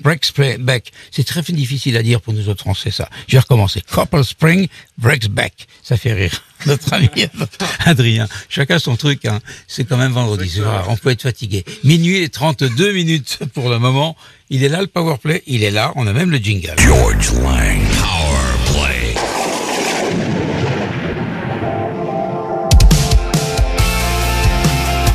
Breaks 0.00 0.32
Back. 0.58 0.90
C'est 1.12 1.24
très 1.24 1.42
difficile 1.42 1.96
à 1.96 2.02
dire 2.02 2.20
pour 2.20 2.32
nous 2.32 2.48
autres 2.48 2.62
français, 2.62 2.90
ça. 2.90 3.08
Je 3.28 3.36
vais 3.36 3.40
recommencer. 3.40 3.82
Couple 3.82 4.24
Spring 4.24 4.66
Breaks 4.98 5.28
Back. 5.28 5.68
Ça 5.84 5.96
fait 5.96 6.12
rire. 6.12 6.42
Notre 6.66 6.92
ami 6.92 7.08
Adrien. 7.84 8.26
Chacun 8.48 8.78
son 8.78 8.96
truc, 8.96 9.24
hein. 9.26 9.40
C'est 9.66 9.84
quand 9.84 9.96
même 9.96 10.12
vendredi 10.12 10.48
soir. 10.48 10.86
On 10.88 10.96
peut 10.96 11.10
être 11.10 11.22
fatigué. 11.22 11.64
Minuit 11.84 12.18
et 12.22 12.28
32 12.28 12.92
minutes 12.92 13.38
pour 13.54 13.68
le 13.70 13.78
moment. 13.78 14.16
Il 14.50 14.64
est 14.64 14.68
là, 14.68 14.80
le 14.80 14.86
power 14.86 15.16
play. 15.22 15.42
Il 15.46 15.62
est 15.62 15.70
là. 15.70 15.92
On 15.96 16.06
a 16.06 16.12
même 16.12 16.30
le 16.30 16.38
jingle. 16.38 16.74
George 16.78 17.32
Lang 17.34 17.80
Power 18.00 18.82
Play. 18.86 19.14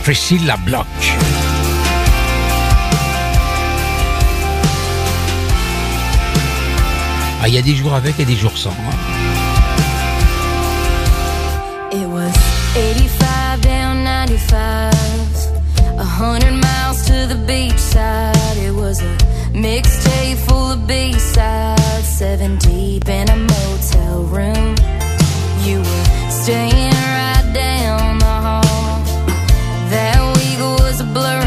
Priscilla 0.03 0.57
Block. 0.57 0.85
Ah, 7.41 7.47
il 7.47 7.53
y 7.53 7.57
a 7.57 7.61
des 7.61 7.75
jours 7.75 7.93
avec 7.93 8.19
et 8.19 8.25
des 8.25 8.35
jours 8.35 8.57
sans. 8.57 8.69
hein. 8.71 9.12
95, 14.33 14.93
a 15.99 16.03
hundred 16.03 16.53
miles 16.53 17.05
to 17.05 17.27
the 17.27 17.35
beachside. 17.45 18.57
It 18.57 18.73
was 18.73 18.99
a 18.99 19.15
mixtape 19.53 20.37
full 20.47 20.71
of 20.71 20.87
B-sides, 20.87 22.07
seven 22.07 22.57
deep 22.57 23.07
in 23.09 23.29
a 23.29 23.35
motel 23.35 24.23
room. 24.23 24.75
You 25.61 25.77
were 25.77 26.05
staying 26.31 26.93
right 27.19 27.51
down 27.53 28.17
the 28.17 28.25
hall. 28.25 29.03
That 29.93 30.19
week 30.37 30.59
was 30.81 30.99
a 30.99 31.03
blurring 31.03 31.42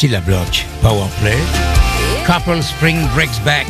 Priscilla 0.00 0.22
Block, 0.22 0.64
Power 0.80 1.08
Play. 1.20 1.36
Couple 2.24 2.62
Spring. 2.62 3.06
Breaks 3.14 3.38
back. 3.44 3.66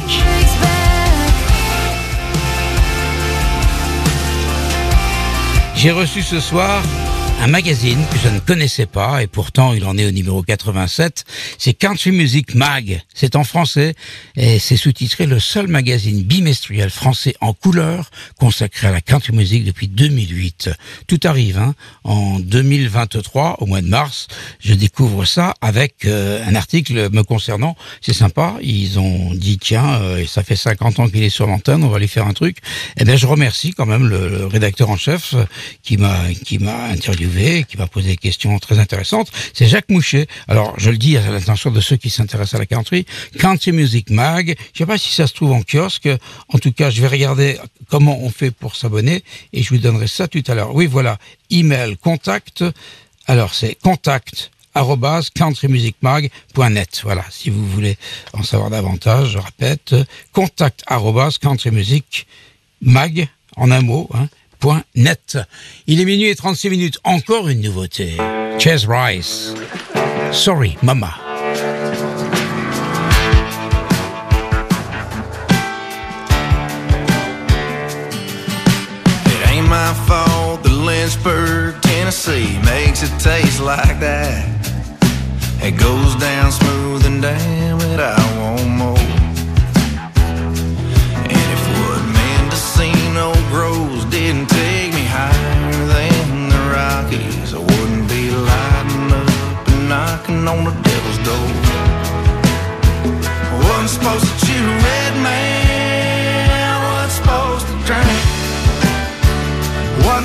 J'ai 5.75 5.91
reçu 5.91 6.23
ce 6.23 6.39
soir 6.39 6.85
un 7.43 7.49
magazine 7.49 7.99
que 8.13 8.19
je 8.19 8.29
ne 8.29 8.39
connaissais 8.39 8.87
pas 8.87 9.25
et 9.25 9.27
pourtant 9.27 9.73
il 9.73 9.85
en 9.85 9.99
est 9.99 10.07
au 10.07 10.13
numéro 10.13 10.43
87. 10.43 11.25
C'est 11.59 11.73
Country 11.75 12.13
Music 12.13 12.55
Mag. 12.55 13.03
C'est 13.21 13.37
en 13.37 13.45
français 13.45 13.95
et 14.35 14.59
c'est 14.59 14.79
sous-titré 14.79 15.27
le 15.27 15.41
seul 15.41 15.67
magazine 15.67 16.23
bimestriel 16.23 16.89
français 16.89 17.35
en 17.43 17.53
couleur 17.53 18.09
consacré 18.39 18.87
à 18.87 18.93
la 18.93 19.03
country 19.03 19.35
music 19.35 19.63
depuis 19.63 19.89
2008. 19.89 20.71
Tout 21.07 21.21
arrive, 21.25 21.59
hein. 21.59 21.75
En 22.03 22.39
2023, 22.39 23.57
au 23.61 23.67
mois 23.67 23.83
de 23.83 23.89
mars, 23.89 24.27
je 24.59 24.73
découvre 24.73 25.27
ça 25.27 25.53
avec 25.61 26.07
euh, 26.07 26.43
un 26.47 26.55
article 26.55 27.11
me 27.13 27.23
concernant. 27.23 27.77
C'est 28.01 28.15
sympa. 28.15 28.55
Ils 28.63 28.99
ont 28.99 29.35
dit 29.35 29.59
tiens, 29.59 30.01
euh, 30.01 30.25
ça 30.27 30.43
fait 30.43 30.57
50 30.57 31.01
ans 31.01 31.07
qu'il 31.07 31.23
est 31.23 31.29
sur 31.29 31.47
l'antenne, 31.47 31.85
on 31.85 31.89
va 31.89 31.99
lui 31.99 32.09
faire 32.09 32.27
un 32.27 32.33
truc. 32.33 32.57
Eh 32.97 33.05
bien, 33.05 33.17
je 33.17 33.27
remercie 33.27 33.73
quand 33.73 33.85
même 33.85 34.09
le, 34.09 34.31
le 34.31 34.47
rédacteur 34.47 34.89
en 34.89 34.97
chef 34.97 35.35
euh, 35.35 35.45
qui 35.83 35.99
m'a 35.99 36.17
qui 36.43 36.59
m'a 36.59 36.85
interviewé, 36.85 37.67
qui 37.69 37.77
m'a 37.77 37.87
posé 37.87 38.09
des 38.09 38.17
questions 38.17 38.59
très 38.59 38.79
intéressantes. 38.79 39.31
C'est 39.53 39.67
Jacques 39.67 39.91
Mouchet. 39.91 40.27
Alors, 40.49 40.73
je 40.79 40.91
le 40.91 40.97
dis 40.97 41.19
à 41.19 41.31
l'attention 41.31 41.71
de 41.71 41.83
ceux 41.83 41.97
qui 41.97 42.09
s'intéressent 42.09 42.55
à 42.55 42.59
la 42.59 42.67
country. 42.67 43.05
Country 43.39 43.73
Music 43.73 44.11
Mag. 44.11 44.57
Je 44.73 44.79
sais 44.79 44.87
pas 44.87 44.99
si 44.99 45.13
ça 45.13 45.27
se 45.27 45.35
trouve 45.35 45.53
en 45.53 45.63
kiosque. 45.63 46.09
En 46.49 46.59
tout 46.59 46.73
cas, 46.73 46.91
je 46.91 47.01
vais 47.01 47.09
regarder 47.09 47.59
comment 47.89 48.19
on 48.23 48.31
fait 48.31 48.51
pour 48.51 48.77
s'abonner 48.77 49.23
et 49.53 49.63
je 49.63 49.71
vous 49.71 49.79
donnerai 49.79 50.07
ça 50.07 50.29
tout 50.29 50.43
à 50.47 50.55
l'heure. 50.55 50.75
Oui, 50.75 50.87
voilà. 50.87 51.19
Email, 51.51 51.97
contact. 51.97 52.65
Alors, 53.27 53.55
c'est 53.55 53.77
contact 53.77 54.51
arobase 54.75 55.31
countrymusicmag.net. 55.31 57.01
Voilà, 57.03 57.25
si 57.31 57.51
vous 57.51 57.67
voulez 57.67 57.97
en 58.33 58.43
savoir 58.43 58.71
davantage, 58.71 59.31
je 59.33 59.39
répète, 59.39 59.95
contact 60.33 60.83
arobase 60.87 61.39
countrymusicmag, 61.39 63.29
en 63.57 63.71
un 63.71 63.83
mot, 63.83 64.09
hein, 64.15 64.29
net. 64.95 65.39
Il 65.87 66.01
est 66.01 66.05
minuit 66.05 66.29
et 66.29 66.37
36 66.37 66.71
minutes, 66.71 66.99
encore 67.05 67.49
une 67.49 67.61
nouveauté. 67.61 68.17
Chase 68.59 68.87
Rice. 68.89 69.55
Sorry, 70.33 70.77
Mama. 70.83 71.20
My 79.91 80.07
fault 80.07 80.63
that 80.63 80.73
Lynchburg, 80.73 81.83
Tennessee 81.83 82.59
makes 82.65 83.03
it 83.03 83.13
taste 83.19 83.61
like 83.61 83.99
that. 83.99 84.47
It 85.67 85.73
goes 85.73 86.15
down 86.17 86.53
smooth 86.53 87.07
and 87.07 87.21
damn 87.21 87.81
it, 87.91 87.99
I 87.99 88.19
want 88.39 88.69
more. 88.83 89.07
And 91.35 91.47
if 91.57 91.63
what 91.75 92.03
Mendocino 92.19 93.35
grows 93.51 94.05
didn't 94.05 94.47
take 94.47 94.93
me 94.95 95.05
higher 95.11 95.73
than 95.95 96.51
the 96.55 96.63
Rockies, 96.77 97.53
I 97.53 97.59
wouldn't 97.59 98.09
be 98.09 98.31
lighting 98.31 99.11
up 99.23 99.69
and 99.73 99.89
knocking 99.89 100.47
on 100.47 100.61
the 100.69 100.75
devil's 100.87 101.21
door. 101.29 101.51
I 103.51 103.57
Wasn't 103.67 103.91
supposed 103.91 104.27
to 104.29 104.35
chew 104.47 104.67
red 104.87 105.15
man, 105.27 105.70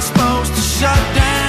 supposed 0.01 0.53
to 0.55 0.61
shut 0.61 1.15
down 1.15 1.44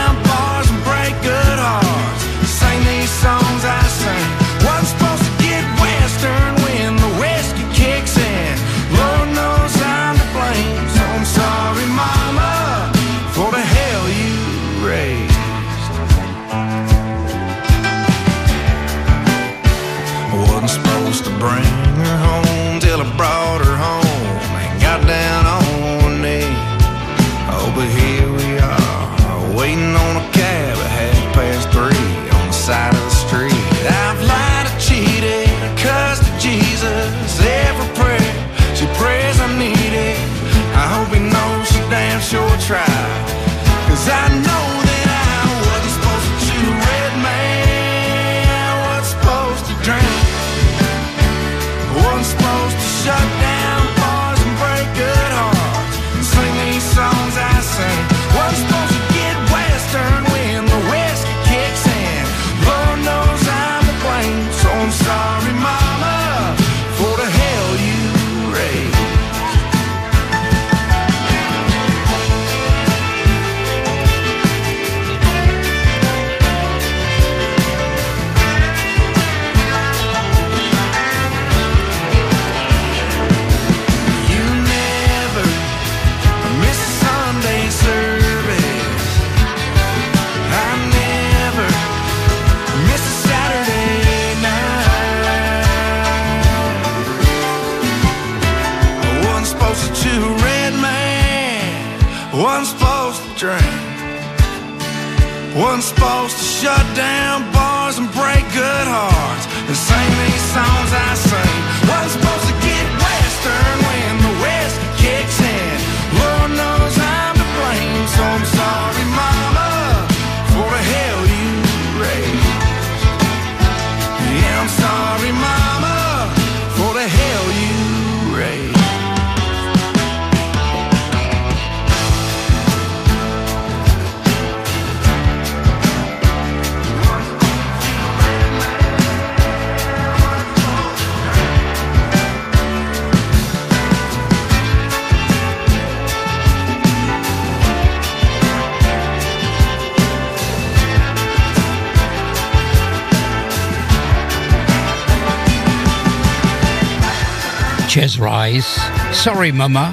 Sorry 159.12 159.52
Mama, 159.52 159.92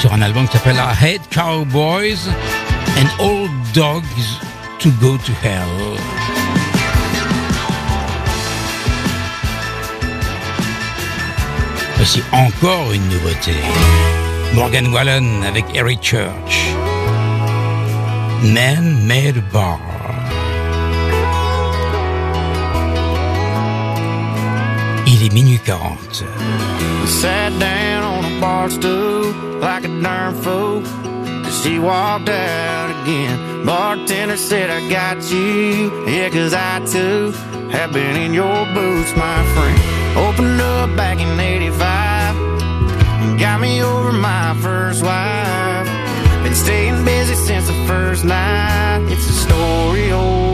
sur 0.00 0.14
un 0.14 0.22
album 0.22 0.46
qui 0.48 0.56
s'appelle 0.56 0.76
I 0.76 1.04
Hate 1.04 1.28
Cowboys 1.30 2.30
and 2.96 3.22
Old 3.22 3.50
Dogs 3.74 4.40
to 4.78 4.90
Go 4.98 5.18
to 5.18 5.32
Hell. 5.42 5.98
Voici 11.96 12.22
encore 12.32 12.92
une 12.94 13.06
nouveauté. 13.08 13.52
Morgan 14.54 14.88
Wallen 14.88 15.44
avec 15.44 15.66
Eric 15.74 16.02
Church. 16.02 16.72
Man 18.42 19.06
Made 19.06 19.42
Bar. 19.52 19.91
Minuit 25.32 25.60
40. 25.64 26.26
Sat 27.06 27.58
down 27.58 28.02
on 28.04 28.24
a 28.24 28.40
bar 28.40 28.68
stool 28.70 29.32
like 29.60 29.84
a 29.84 30.00
darn 30.02 30.34
fool. 30.42 30.82
She 31.62 31.78
walked 31.78 32.28
out 32.28 32.90
again. 33.02 33.64
Bartender 33.64 34.36
said, 34.36 34.70
I 34.70 34.88
got 34.88 35.18
you. 35.30 36.06
Yeah, 36.06 36.28
cause 36.30 36.54
I 36.54 36.80
too 36.86 37.32
have 37.70 37.92
been 37.92 38.16
in 38.16 38.34
your 38.34 38.66
boots, 38.74 39.14
my 39.16 39.40
friend. 39.54 39.78
Opened 40.16 40.60
up 40.60 40.96
back 40.96 41.18
in 41.20 41.40
85. 41.40 43.38
Got 43.38 43.60
me 43.60 43.82
over 43.82 44.12
my 44.12 44.54
first 44.60 45.02
wife. 45.02 45.86
Been 46.42 46.54
staying 46.54 47.04
busy 47.04 47.34
since 47.34 47.66
the 47.66 47.86
first 47.86 48.24
night. 48.24 49.06
It's 49.10 49.28
a 49.28 49.32
story 49.32 50.12
old 50.12 50.51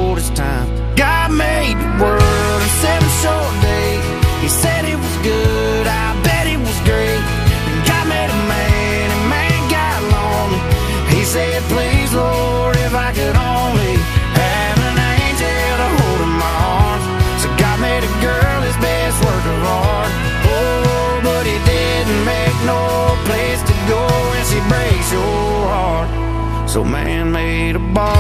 So 26.79 26.85
man 26.85 27.33
made 27.33 27.75
a 27.75 27.81
bar. 27.81 28.15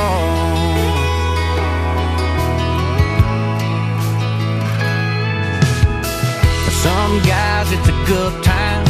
For 6.64 6.70
some 6.72 7.22
guys, 7.22 7.70
it's 7.70 7.86
a 7.86 7.98
good 8.10 8.34
time. 8.42 8.84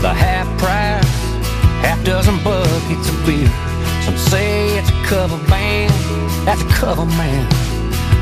The 0.00 0.14
half 0.14 0.48
price, 0.56 1.04
half 1.84 2.02
dozen 2.06 2.42
buckets 2.42 3.10
of 3.10 3.26
beer. 3.26 3.52
Some 4.06 4.16
say 4.16 4.78
it's 4.78 4.88
a 4.88 4.98
cover 5.04 5.36
band, 5.46 5.92
that's 6.46 6.62
a 6.62 6.68
cover 6.68 7.04
man. 7.04 7.44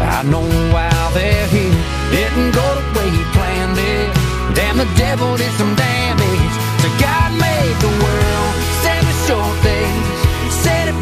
I 0.03 0.24
know 0.24 0.43
why 0.74 0.91
they're 1.14 1.47
here. 1.55 1.84
Didn't 2.11 2.51
go 2.51 2.66
the 2.74 2.99
way 2.99 3.09
he 3.14 3.22
planned 3.30 3.78
it. 3.78 4.11
Damn, 4.57 4.76
the 4.76 4.91
devil 4.99 5.36
did 5.36 5.53
some 5.53 5.72
damage. 5.76 6.55
So 6.82 6.88
God 6.99 7.30
made 7.38 7.76
the 7.78 7.93
world 8.03 8.55
seven 8.82 9.14
short 9.28 9.55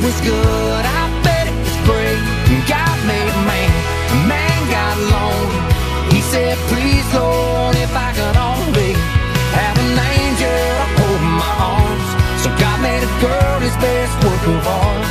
was 0.03 0.19
good, 0.21 0.85
I 0.85 1.03
bet 1.25 1.47
it 1.51 1.57
was 1.59 1.77
great. 1.89 2.21
God 2.69 2.97
made 3.07 3.33
man, 3.49 3.71
man 4.29 4.59
got 4.71 4.95
alone. 4.99 5.51
He 6.13 6.21
said, 6.21 6.57
please, 6.71 7.07
Lord, 7.15 7.75
if 7.77 7.93
I 7.95 8.11
could 8.19 8.37
only 8.37 8.93
have 9.59 9.77
an 9.79 9.99
angel 9.99 10.79
hold 10.99 11.23
my 11.41 11.53
arms. 11.73 12.09
So 12.43 12.49
God 12.63 12.79
made 12.81 13.03
a 13.03 13.13
girl 13.21 13.59
his 13.61 13.77
best 13.83 14.15
work 14.25 14.45
of 14.55 14.67
art. 14.67 15.05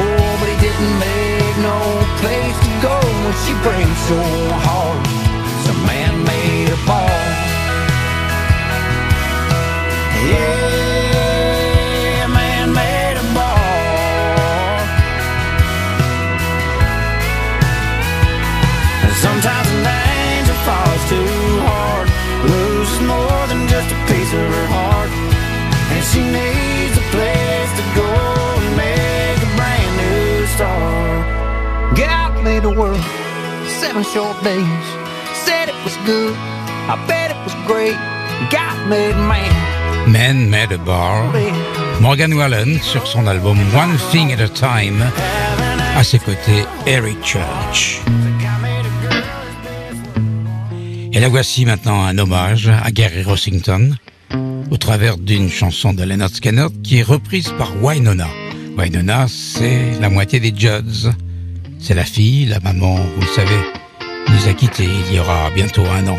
Oh, 0.00 0.30
but 0.40 0.48
he 0.52 0.56
didn't 0.66 0.94
make 0.98 1.56
no 1.60 1.78
place 2.22 2.58
to 2.64 2.70
go 2.86 2.96
when 3.24 3.36
she 3.44 3.52
brings 3.66 3.98
so 4.08 4.20
hard. 4.66 5.02
So 5.64 5.72
man 5.88 6.14
made 6.24 6.70
a 6.70 6.80
ball. 6.88 7.22
Yeah. 10.30 10.71
She 26.12 26.20
needs 26.20 26.94
a 26.96 27.06
place 27.10 27.72
to 27.78 27.84
go 27.96 28.12
and 28.60 28.76
make 28.76 29.40
a 29.40 29.50
brand 29.56 29.92
new 29.96 30.46
start. 30.54 31.96
God 31.96 32.44
made 32.44 32.62
the 32.62 32.74
world 32.80 33.00
seven 33.80 34.04
short 34.04 34.36
days, 34.44 34.84
said 35.44 35.68
it 35.68 35.78
was 35.84 35.96
good. 36.04 36.36
I 36.92 36.96
bet 37.08 37.30
it 37.30 37.40
was 37.44 37.54
great. 37.66 37.96
God 38.50 38.76
made 38.88 39.16
man. 39.16 39.52
Man 40.10 40.50
Made 40.50 40.72
a 40.72 40.78
Bar. 40.78 41.32
Morgan 42.00 42.34
Wallen 42.34 42.80
sur 42.82 43.06
son 43.06 43.26
album 43.26 43.56
One 43.74 43.96
Thing 44.10 44.32
at 44.32 44.40
a 44.40 44.48
Time. 44.48 45.02
À 45.96 46.02
ses 46.02 46.18
côtés, 46.18 46.66
Eric 46.86 47.24
Church. 47.24 48.00
Et 51.12 51.20
la 51.20 51.28
voici 51.28 51.64
maintenant 51.64 52.04
un 52.04 52.18
hommage 52.18 52.68
à 52.68 52.90
Gary 52.90 53.22
Rossington 53.22 53.96
au 54.72 54.78
travers 54.78 55.18
d'une 55.18 55.50
chanson 55.50 55.92
de 55.92 56.02
Leonard 56.02 56.30
Skinner 56.30 56.68
qui 56.82 57.00
est 57.00 57.02
reprise 57.02 57.52
par 57.58 57.70
Wynonna. 57.82 58.26
Wynonna, 58.78 59.26
c'est 59.28 60.00
la 60.00 60.08
moitié 60.08 60.40
des 60.40 60.52
Judds. 60.56 61.12
C'est 61.78 61.92
la 61.92 62.06
fille, 62.06 62.46
la 62.46 62.58
maman, 62.60 62.94
vous 62.94 63.20
le 63.20 63.26
savez, 63.26 63.60
nous 64.28 64.48
a 64.48 64.54
quittés 64.54 64.88
il 64.88 65.14
y 65.14 65.18
aura 65.18 65.50
bientôt 65.54 65.84
un 65.84 66.08
an. 66.08 66.18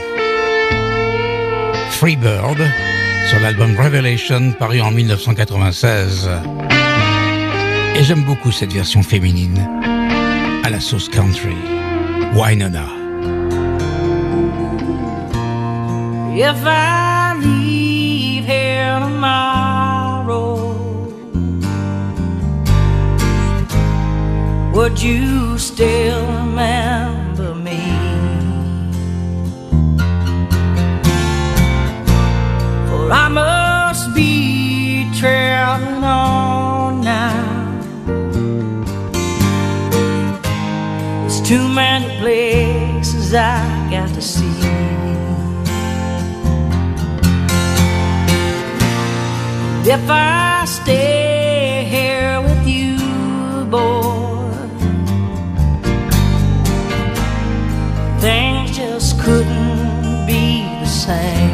Freebird 1.90 2.60
sur 3.28 3.40
l'album 3.40 3.76
Revelation 3.76 4.52
paru 4.52 4.82
en 4.82 4.92
1996. 4.92 6.30
Et 7.96 8.04
j'aime 8.04 8.24
beaucoup 8.24 8.52
cette 8.52 8.72
version 8.72 9.02
féminine 9.02 9.68
à 10.64 10.70
la 10.70 10.80
sauce 10.80 11.10
country. 11.10 11.56
Wynonna. 12.36 12.88
Would 24.74 25.00
you 25.00 25.58
still 25.60 26.26
remember 26.26 27.54
me? 27.54 27.80
For 32.88 33.12
I 33.12 33.28
must 33.30 34.16
be 34.16 35.08
traveling 35.20 36.04
on 36.04 37.02
now. 37.02 37.84
There's 41.22 41.42
too 41.42 41.68
many 41.70 42.08
places 42.18 43.34
I 43.36 43.90
got 43.92 44.10
to 44.16 44.22
see. 44.22 44.50
If 49.86 50.10
I 50.10 50.66
stay 50.66 51.23
same. 61.06 61.53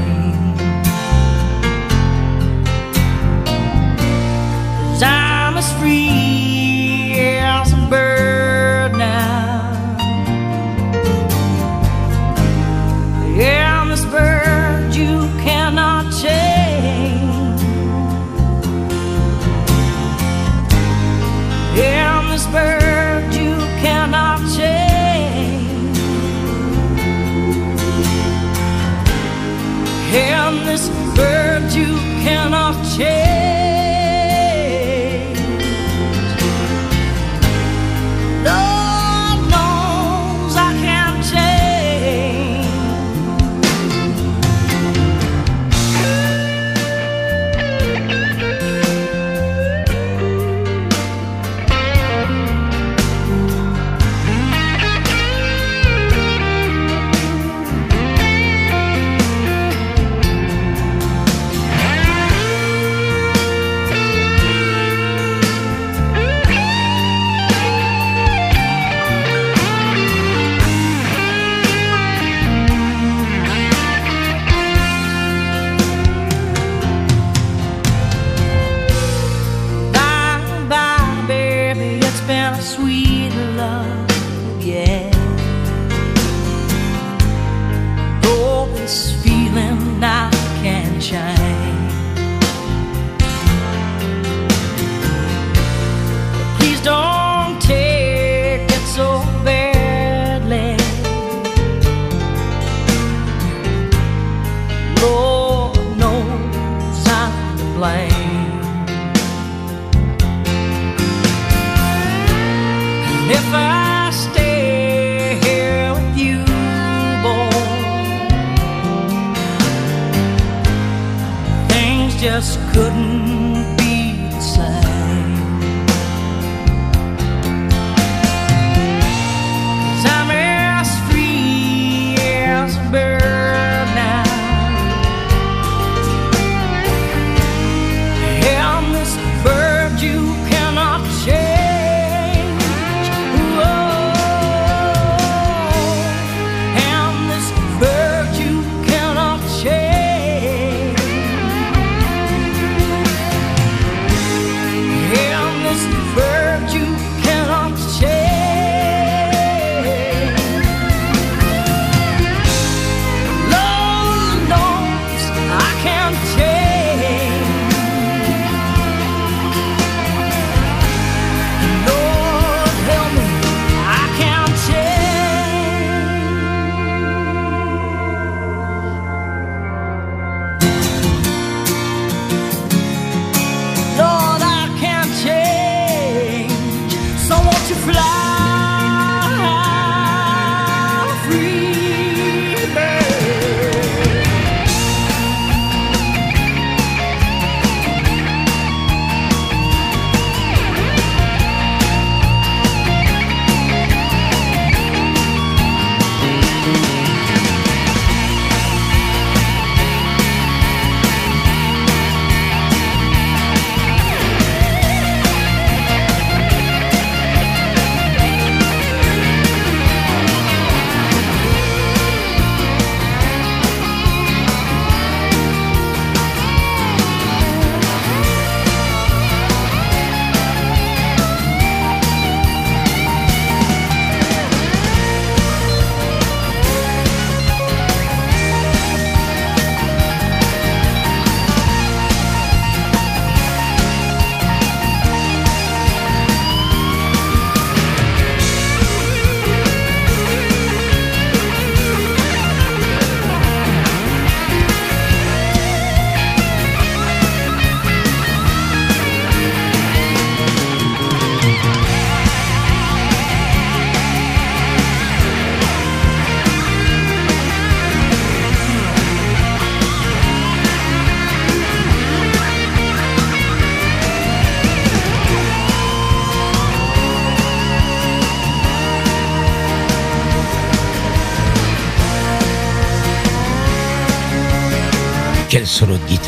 If 113.31 113.53
I 113.53 113.78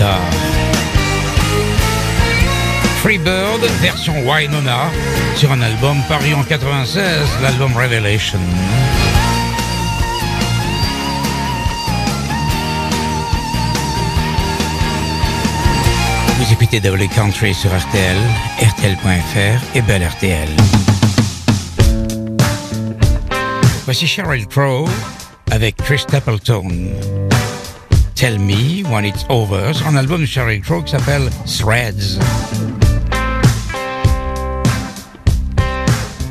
guitare 0.02 0.20
Freebird, 3.02 3.62
version 3.82 4.14
Wynonna, 4.28 4.92
sur 5.36 5.52
un 5.52 5.62
album 5.62 5.98
paru 6.08 6.34
en 6.36 6.44
96, 6.44 7.02
l'album 7.42 7.76
Revelation. 7.76 8.40
Vous 16.38 16.54
écoutez 16.54 16.80
Double 16.80 17.08
Country 17.08 17.56
sur 17.56 17.72
RTL, 17.72 18.18
RTL.fr 18.60 19.76
et 19.76 19.82
Belle 19.82 20.08
RTL. 20.08 20.50
Voici 23.86 24.06
Sheryl 24.06 24.48
Crow 24.48 24.88
avec 25.50 25.78
Chris 25.78 26.00
Stapleton. 26.00 26.70
Tell 28.22 28.38
Me 28.38 28.84
When 28.84 29.04
It's 29.04 29.26
Over, 29.30 29.74
sur 29.74 29.88
un 29.88 29.96
album 29.96 30.22
de 30.22 30.28
Sheryl 30.28 30.62
Crow 30.62 30.84
qui 30.84 30.92
s'appelle 30.92 31.28
Threads. 31.48 32.20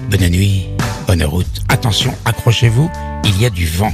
Bonne 0.09 0.29
nuit, 0.29 0.69
bonne 1.09 1.25
route. 1.25 1.49
Attention, 1.69 2.15
accrochez-vous, 2.27 2.89
il 3.25 3.43
y 3.43 3.45
a 3.45 3.51
du 3.51 3.67
vent. 3.67 3.93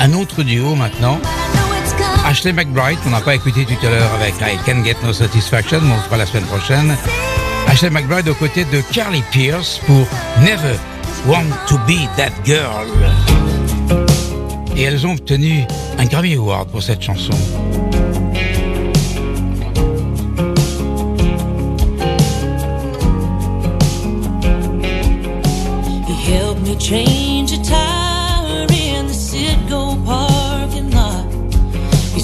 Un 0.00 0.12
autre 0.12 0.42
duo 0.42 0.74
maintenant. 0.74 1.18
Ashley 2.26 2.52
McBride, 2.52 2.98
qu'on 3.00 3.10
n'a 3.10 3.20
pas 3.20 3.34
écouté 3.34 3.64
tout 3.64 3.86
à 3.86 3.90
l'heure 3.90 4.12
avec 4.14 4.34
I 4.40 4.58
Can 4.66 4.84
Get 4.84 4.96
No 5.02 5.12
Satisfaction, 5.12 5.80
mais 5.82 5.92
on 5.92 5.96
le 5.96 6.02
fera 6.02 6.16
la 6.16 6.26
semaine 6.26 6.44
prochaine. 6.44 6.96
Ashley 7.68 7.90
McBride 7.90 8.28
aux 8.28 8.34
côtés 8.34 8.64
de 8.64 8.80
Carly 8.92 9.22
Pierce 9.30 9.80
pour 9.86 10.06
Never 10.40 10.76
Want 11.26 11.46
to 11.68 11.78
Be 11.86 12.06
That 12.16 12.32
Girl. 12.44 12.86
Et 14.76 14.82
elles 14.82 15.06
ont 15.06 15.12
obtenu 15.12 15.64
un 15.98 16.04
Grammy 16.04 16.34
Award 16.34 16.68
pour 16.68 16.82
cette 16.82 17.02
chanson. 17.02 17.32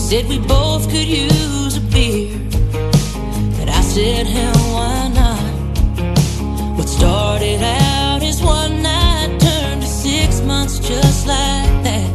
Said 0.09 0.27
we 0.27 0.39
both 0.39 0.89
could 0.91 1.07
use 1.07 1.77
a 1.77 1.81
beer. 1.93 2.33
And 3.61 3.69
I 3.69 3.83
said, 3.83 4.27
hell, 4.27 4.63
why 4.75 5.09
not? 5.09 6.79
What 6.79 6.89
started 6.89 7.61
out 7.63 8.23
as 8.23 8.43
one 8.43 8.81
night 8.81 9.39
turned 9.39 9.83
to 9.83 9.87
six 9.87 10.41
months 10.41 10.79
just 10.79 11.27
like 11.27 11.75
that. 11.89 12.11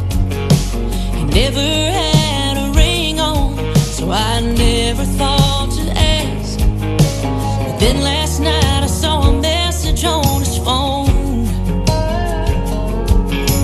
He 1.14 1.24
never 1.40 1.60
had 1.60 2.56
a 2.66 2.72
ring 2.76 3.20
on, 3.20 3.54
so 3.76 4.10
I 4.10 4.40
never 4.40 5.04
thought 5.04 5.70
to 5.78 5.84
ask. 5.96 6.58
But 6.58 7.78
then 7.78 8.00
last 8.00 8.40
night 8.40 8.82
I 8.82 8.88
saw 8.88 9.22
a 9.30 9.40
message 9.40 10.04
on 10.04 10.40
his 10.40 10.58
phone. 10.58 11.46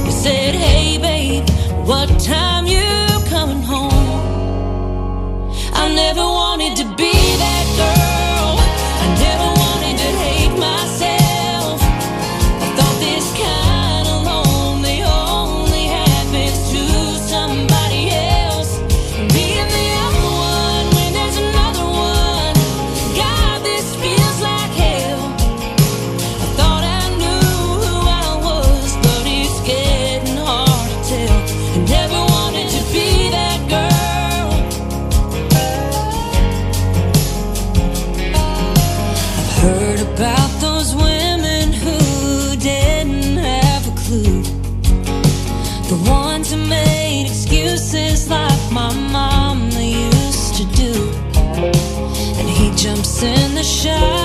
He 0.06 0.12
said, 0.12 0.54
Hey 0.54 0.98
babe, 0.98 1.48
what 1.84 2.08
time 2.20 2.59
The 45.91 45.97
ones 46.09 46.53
who 46.53 46.57
made 46.68 47.26
excuses 47.26 48.30
like 48.30 48.70
my 48.70 48.95
mom 49.11 49.70
used 49.72 50.55
to 50.55 50.64
do. 50.76 50.93
And 52.38 52.49
he 52.49 52.70
jumps 52.76 53.24
in 53.24 53.57
the 53.57 53.64
shower 53.64 54.19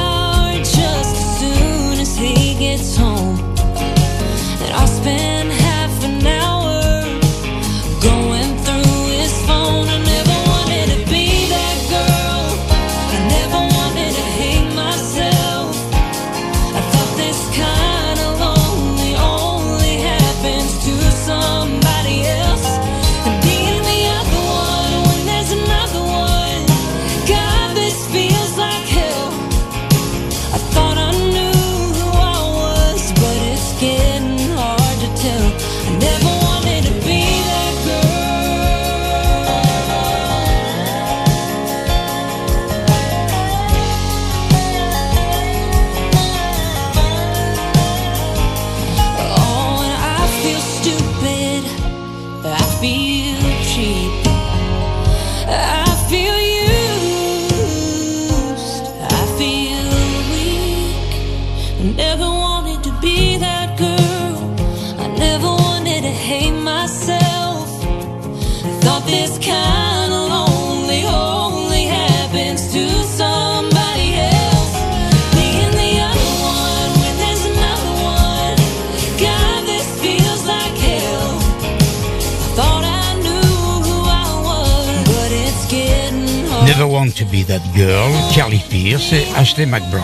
To 87.12 87.26
Be 87.26 87.46
That 87.46 87.62
Girl, 87.76 88.12
Carly 88.34 88.62
Pierce 88.70 89.14
et 89.14 89.26
Ashley 89.36 89.66
McBride. 89.66 90.02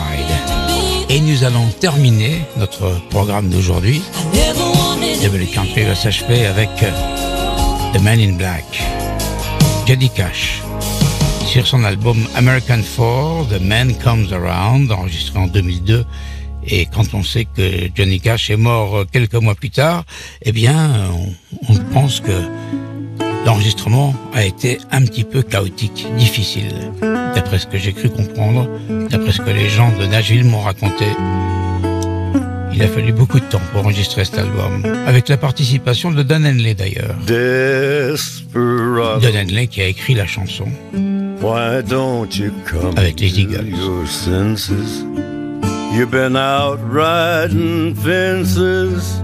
Et 1.09 1.19
nous 1.19 1.43
allons 1.43 1.67
terminer 1.79 2.41
notre 2.57 2.99
programme 3.09 3.49
d'aujourd'hui. 3.49 4.01
Double 5.23 5.45
Country 5.47 5.83
va 5.83 5.95
s'achever 5.95 6.45
avec 6.45 6.69
euh, 6.83 6.91
The 7.93 8.01
Man 8.01 8.19
in 8.19 8.33
Black, 8.33 8.65
Johnny 9.87 10.09
Cash. 10.09 10.61
Sur 11.45 11.67
son 11.67 11.83
album 11.83 12.17
American 12.35 12.81
Four, 12.83 13.47
The 13.49 13.61
Man 13.61 13.93
Comes 14.03 14.31
Around, 14.31 14.91
enregistré 14.91 15.39
en 15.39 15.47
2002. 15.47 16.05
Et 16.67 16.85
quand 16.85 17.13
on 17.13 17.23
sait 17.23 17.45
que 17.45 17.89
Johnny 17.95 18.19
Cash 18.19 18.49
est 18.49 18.57
mort 18.57 18.95
euh, 18.95 19.05
quelques 19.11 19.35
mois 19.35 19.55
plus 19.55 19.71
tard, 19.71 20.03
eh 20.43 20.51
bien, 20.51 21.09
on 21.67 21.75
pense 21.93 22.19
que 22.19 22.31
l'enregistrement 23.45 24.13
a 24.33 24.43
été 24.45 24.79
un 24.91 25.01
petit 25.03 25.23
peu 25.23 25.41
chaotique, 25.41 26.07
difficile, 26.17 26.71
d'après 27.35 27.59
ce 27.59 27.67
que 27.67 27.77
j'ai 27.77 27.93
cru 27.93 28.09
comprendre, 28.09 28.67
d'après 29.09 29.31
ce 29.31 29.41
que 29.41 29.49
les 29.49 29.69
gens 29.69 29.91
de 29.99 30.05
Nashville 30.05 30.45
m'ont 30.45 30.61
raconté. 30.61 31.05
Il 32.73 32.81
a 32.83 32.87
fallu 32.87 33.11
beaucoup 33.11 33.39
de 33.39 33.45
temps 33.45 33.61
pour 33.71 33.81
enregistrer 33.81 34.23
cet 34.25 34.39
album, 34.39 34.83
avec 35.05 35.27
la 35.27 35.37
participation 35.37 36.11
de 36.11 36.23
Don 36.23 36.43
Henley 36.45 36.73
d'ailleurs. 36.73 37.15
Don 38.53 39.35
Henley 39.35 39.67
qui 39.67 39.81
a 39.81 39.87
écrit 39.87 40.13
la 40.15 40.25
chanson. 40.25 40.65
Why 41.41 41.81
don't 41.83 42.27
you 42.37 42.51
come 42.65 42.97
Avec 42.97 43.19
les 43.19 43.39
Eagles. 43.39 43.67
your 43.69 44.07
senses? 44.07 45.03
You've 45.93 46.11
been 46.11 46.37
out 46.37 46.79
riding 46.89 47.93
fences 47.95 49.21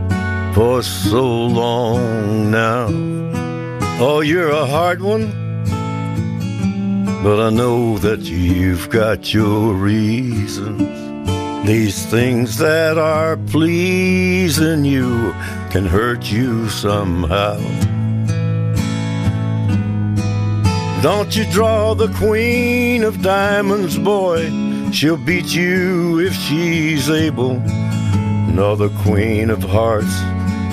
for 0.53 0.81
so 0.83 1.47
long 1.47 2.49
now. 2.51 2.87
Oh, 3.99 4.21
you're 4.21 4.51
a 4.51 4.67
hard 4.67 5.01
one, 5.01 5.31
but 7.23 7.39
I 7.41 7.49
know 7.49 7.97
that 7.97 8.19
you've 8.19 8.91
got 8.91 9.33
your 9.33 9.73
reasons. 9.73 11.65
These 11.65 12.05
things 12.05 12.59
that 12.59 12.99
are 12.99 13.37
pleasing 13.37 14.85
you 14.85 15.33
can 15.71 15.87
hurt 15.87 16.31
you 16.31 16.69
somehow. 16.69 17.57
Don't 21.01 21.35
you 21.35 21.51
draw 21.51 21.95
the 21.95 22.13
queen 22.13 23.03
of 23.03 23.23
diamonds, 23.23 23.97
boy. 23.97 24.51
She'll 24.91 25.17
beat 25.17 25.55
you 25.55 26.19
if 26.19 26.33
she's 26.35 27.09
able. 27.09 27.55
No, 28.53 28.75
the 28.75 28.89
queen 29.01 29.49
of 29.49 29.63
hearts 29.63 30.21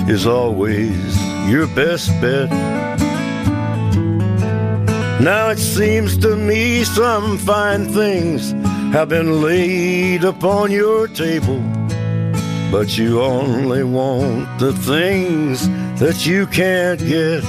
is 0.07 0.27
always 0.27 1.19
your 1.49 1.65
best 1.65 2.09
bet. 2.21 2.84
Now 5.19 5.49
it 5.49 5.59
seems 5.59 6.17
to 6.17 6.35
me 6.35 6.83
some 6.83 7.37
fine 7.37 7.85
things 7.87 8.51
have 8.93 9.09
been 9.09 9.41
laid 9.41 10.23
upon 10.23 10.71
your 10.71 11.07
table. 11.07 11.61
But 12.69 12.97
you 12.97 13.21
only 13.21 13.83
want 13.83 14.59
the 14.59 14.73
things 14.73 15.69
that 15.99 16.25
you 16.25 16.47
can't 16.47 16.99
get. 16.99 17.43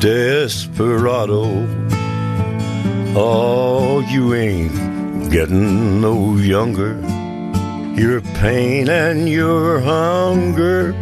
Desperado. 0.00 1.66
Oh, 3.16 4.00
you 4.08 4.34
ain't 4.34 5.30
getting 5.32 6.00
no 6.00 6.36
younger. 6.36 6.94
Your 7.96 8.20
pain 8.20 8.88
and 8.88 9.28
your 9.28 9.80
hunger, 9.80 10.92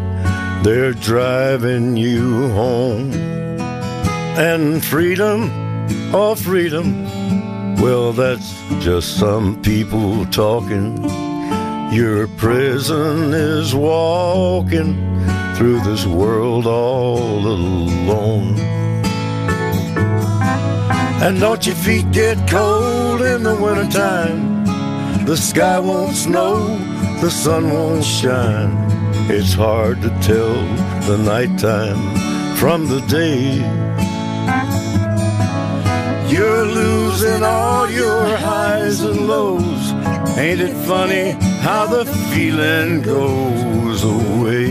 they're 0.62 0.94
driving 0.94 1.96
you 1.96 2.50
home. 2.52 3.12
And 4.34 4.82
freedom, 4.82 5.50
oh, 6.14 6.34
freedom, 6.34 7.04
well, 7.76 8.12
that's 8.12 8.58
just 8.80 9.18
some 9.18 9.60
people 9.60 10.24
talking. 10.26 11.02
Your 11.92 12.26
prison 12.28 13.34
is 13.34 13.74
walking 13.74 14.94
through 15.56 15.80
this 15.80 16.06
world 16.06 16.66
all 16.66 17.46
alone. 17.46 18.58
And 21.20 21.38
don't 21.38 21.66
your 21.66 21.76
feet 21.76 22.10
get 22.10 22.38
cold 22.48 23.20
in 23.20 23.42
the 23.42 23.54
wintertime? 23.54 24.64
The 25.26 25.36
sky 25.36 25.78
won't 25.78 26.16
snow, 26.16 26.78
the 27.20 27.30
sun 27.30 27.70
won't 27.70 28.02
shine. 28.02 28.72
It's 29.30 29.52
hard 29.52 30.00
to 30.00 30.08
tell 30.20 30.54
the 31.06 31.18
nighttime 31.18 32.56
from 32.56 32.88
the 32.88 33.00
day. 33.02 33.82
You're 36.32 36.64
losing 36.64 37.42
all 37.42 37.90
your 37.90 38.36
highs 38.38 39.02
and 39.02 39.28
lows. 39.28 39.92
Ain't 40.38 40.62
it 40.62 40.74
funny 40.86 41.32
how 41.60 41.86
the 41.86 42.06
feeling 42.32 43.02
goes 43.02 44.02
away? 44.02 44.68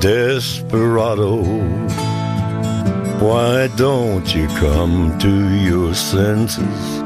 Desperado, 0.00 1.42
why 3.22 3.68
don't 3.76 4.34
you 4.34 4.48
come 4.64 5.18
to 5.18 5.54
your 5.56 5.92
senses? 5.94 7.02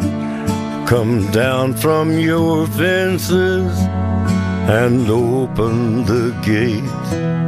Come 0.89 1.29
down 1.33 1.75
from 1.75 2.17
your 2.17 2.69
fences 2.69 3.77
and 4.69 5.11
open 5.11 6.05
the 6.05 6.31
gate. 6.45 7.43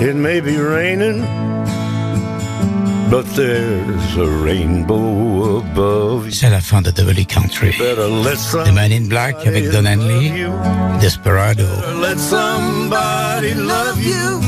It 0.00 0.14
may 0.14 0.40
be 0.40 0.56
raining, 0.56 1.22
but 3.10 3.24
there's 3.34 4.16
a 4.16 4.26
rainbow 4.44 5.58
above. 5.58 6.30
C'est 6.30 6.50
la 6.50 6.60
fin 6.60 6.82
de 6.82 6.92
Double 6.92 7.26
Country. 7.26 7.70
Better 7.76 8.08
let 8.08 8.36
The 8.64 8.72
Man 8.72 8.92
in 8.92 9.08
Black 9.08 9.44
avec 9.44 9.70
Don 9.72 9.84
Henley, 9.84 10.46
Desperado. 11.00 11.66
Let 12.00 12.16
somebody 12.18 13.54
love 13.54 14.00
you. 14.00 14.40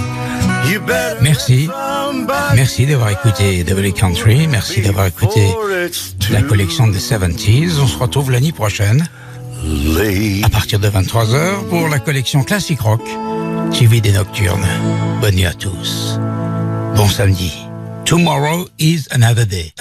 You 0.70 0.80
better 0.80 1.20
Merci. 1.20 1.68
Merci 2.54 2.86
d'avoir 2.86 3.10
écouté 3.10 3.64
Double 3.64 3.92
Country. 3.92 4.46
Merci 4.46 4.82
d'avoir 4.82 5.06
écouté 5.06 5.48
la 6.30 6.42
collection 6.42 6.86
des 6.86 7.00
70s. 7.00 7.80
On 7.82 7.88
se 7.88 7.98
retrouve 7.98 8.30
l'année 8.30 8.52
prochaine. 8.52 9.04
À 10.44 10.48
partir 10.48 10.78
de 10.78 10.88
23h 10.88 11.68
pour 11.68 11.88
la 11.88 11.98
collection 11.98 12.44
Classic 12.44 12.80
Rock, 12.80 13.02
suivi 13.72 14.00
des 14.00 14.12
nocturnes. 14.12 14.66
Bonne 15.20 15.36
nuit 15.36 15.46
à 15.46 15.52
tous. 15.54 16.18
Bon 16.96 17.08
samedi. 17.08 17.52
Tomorrow 18.04 18.68
is 18.78 19.06
another 19.10 19.46
day. 19.46 19.72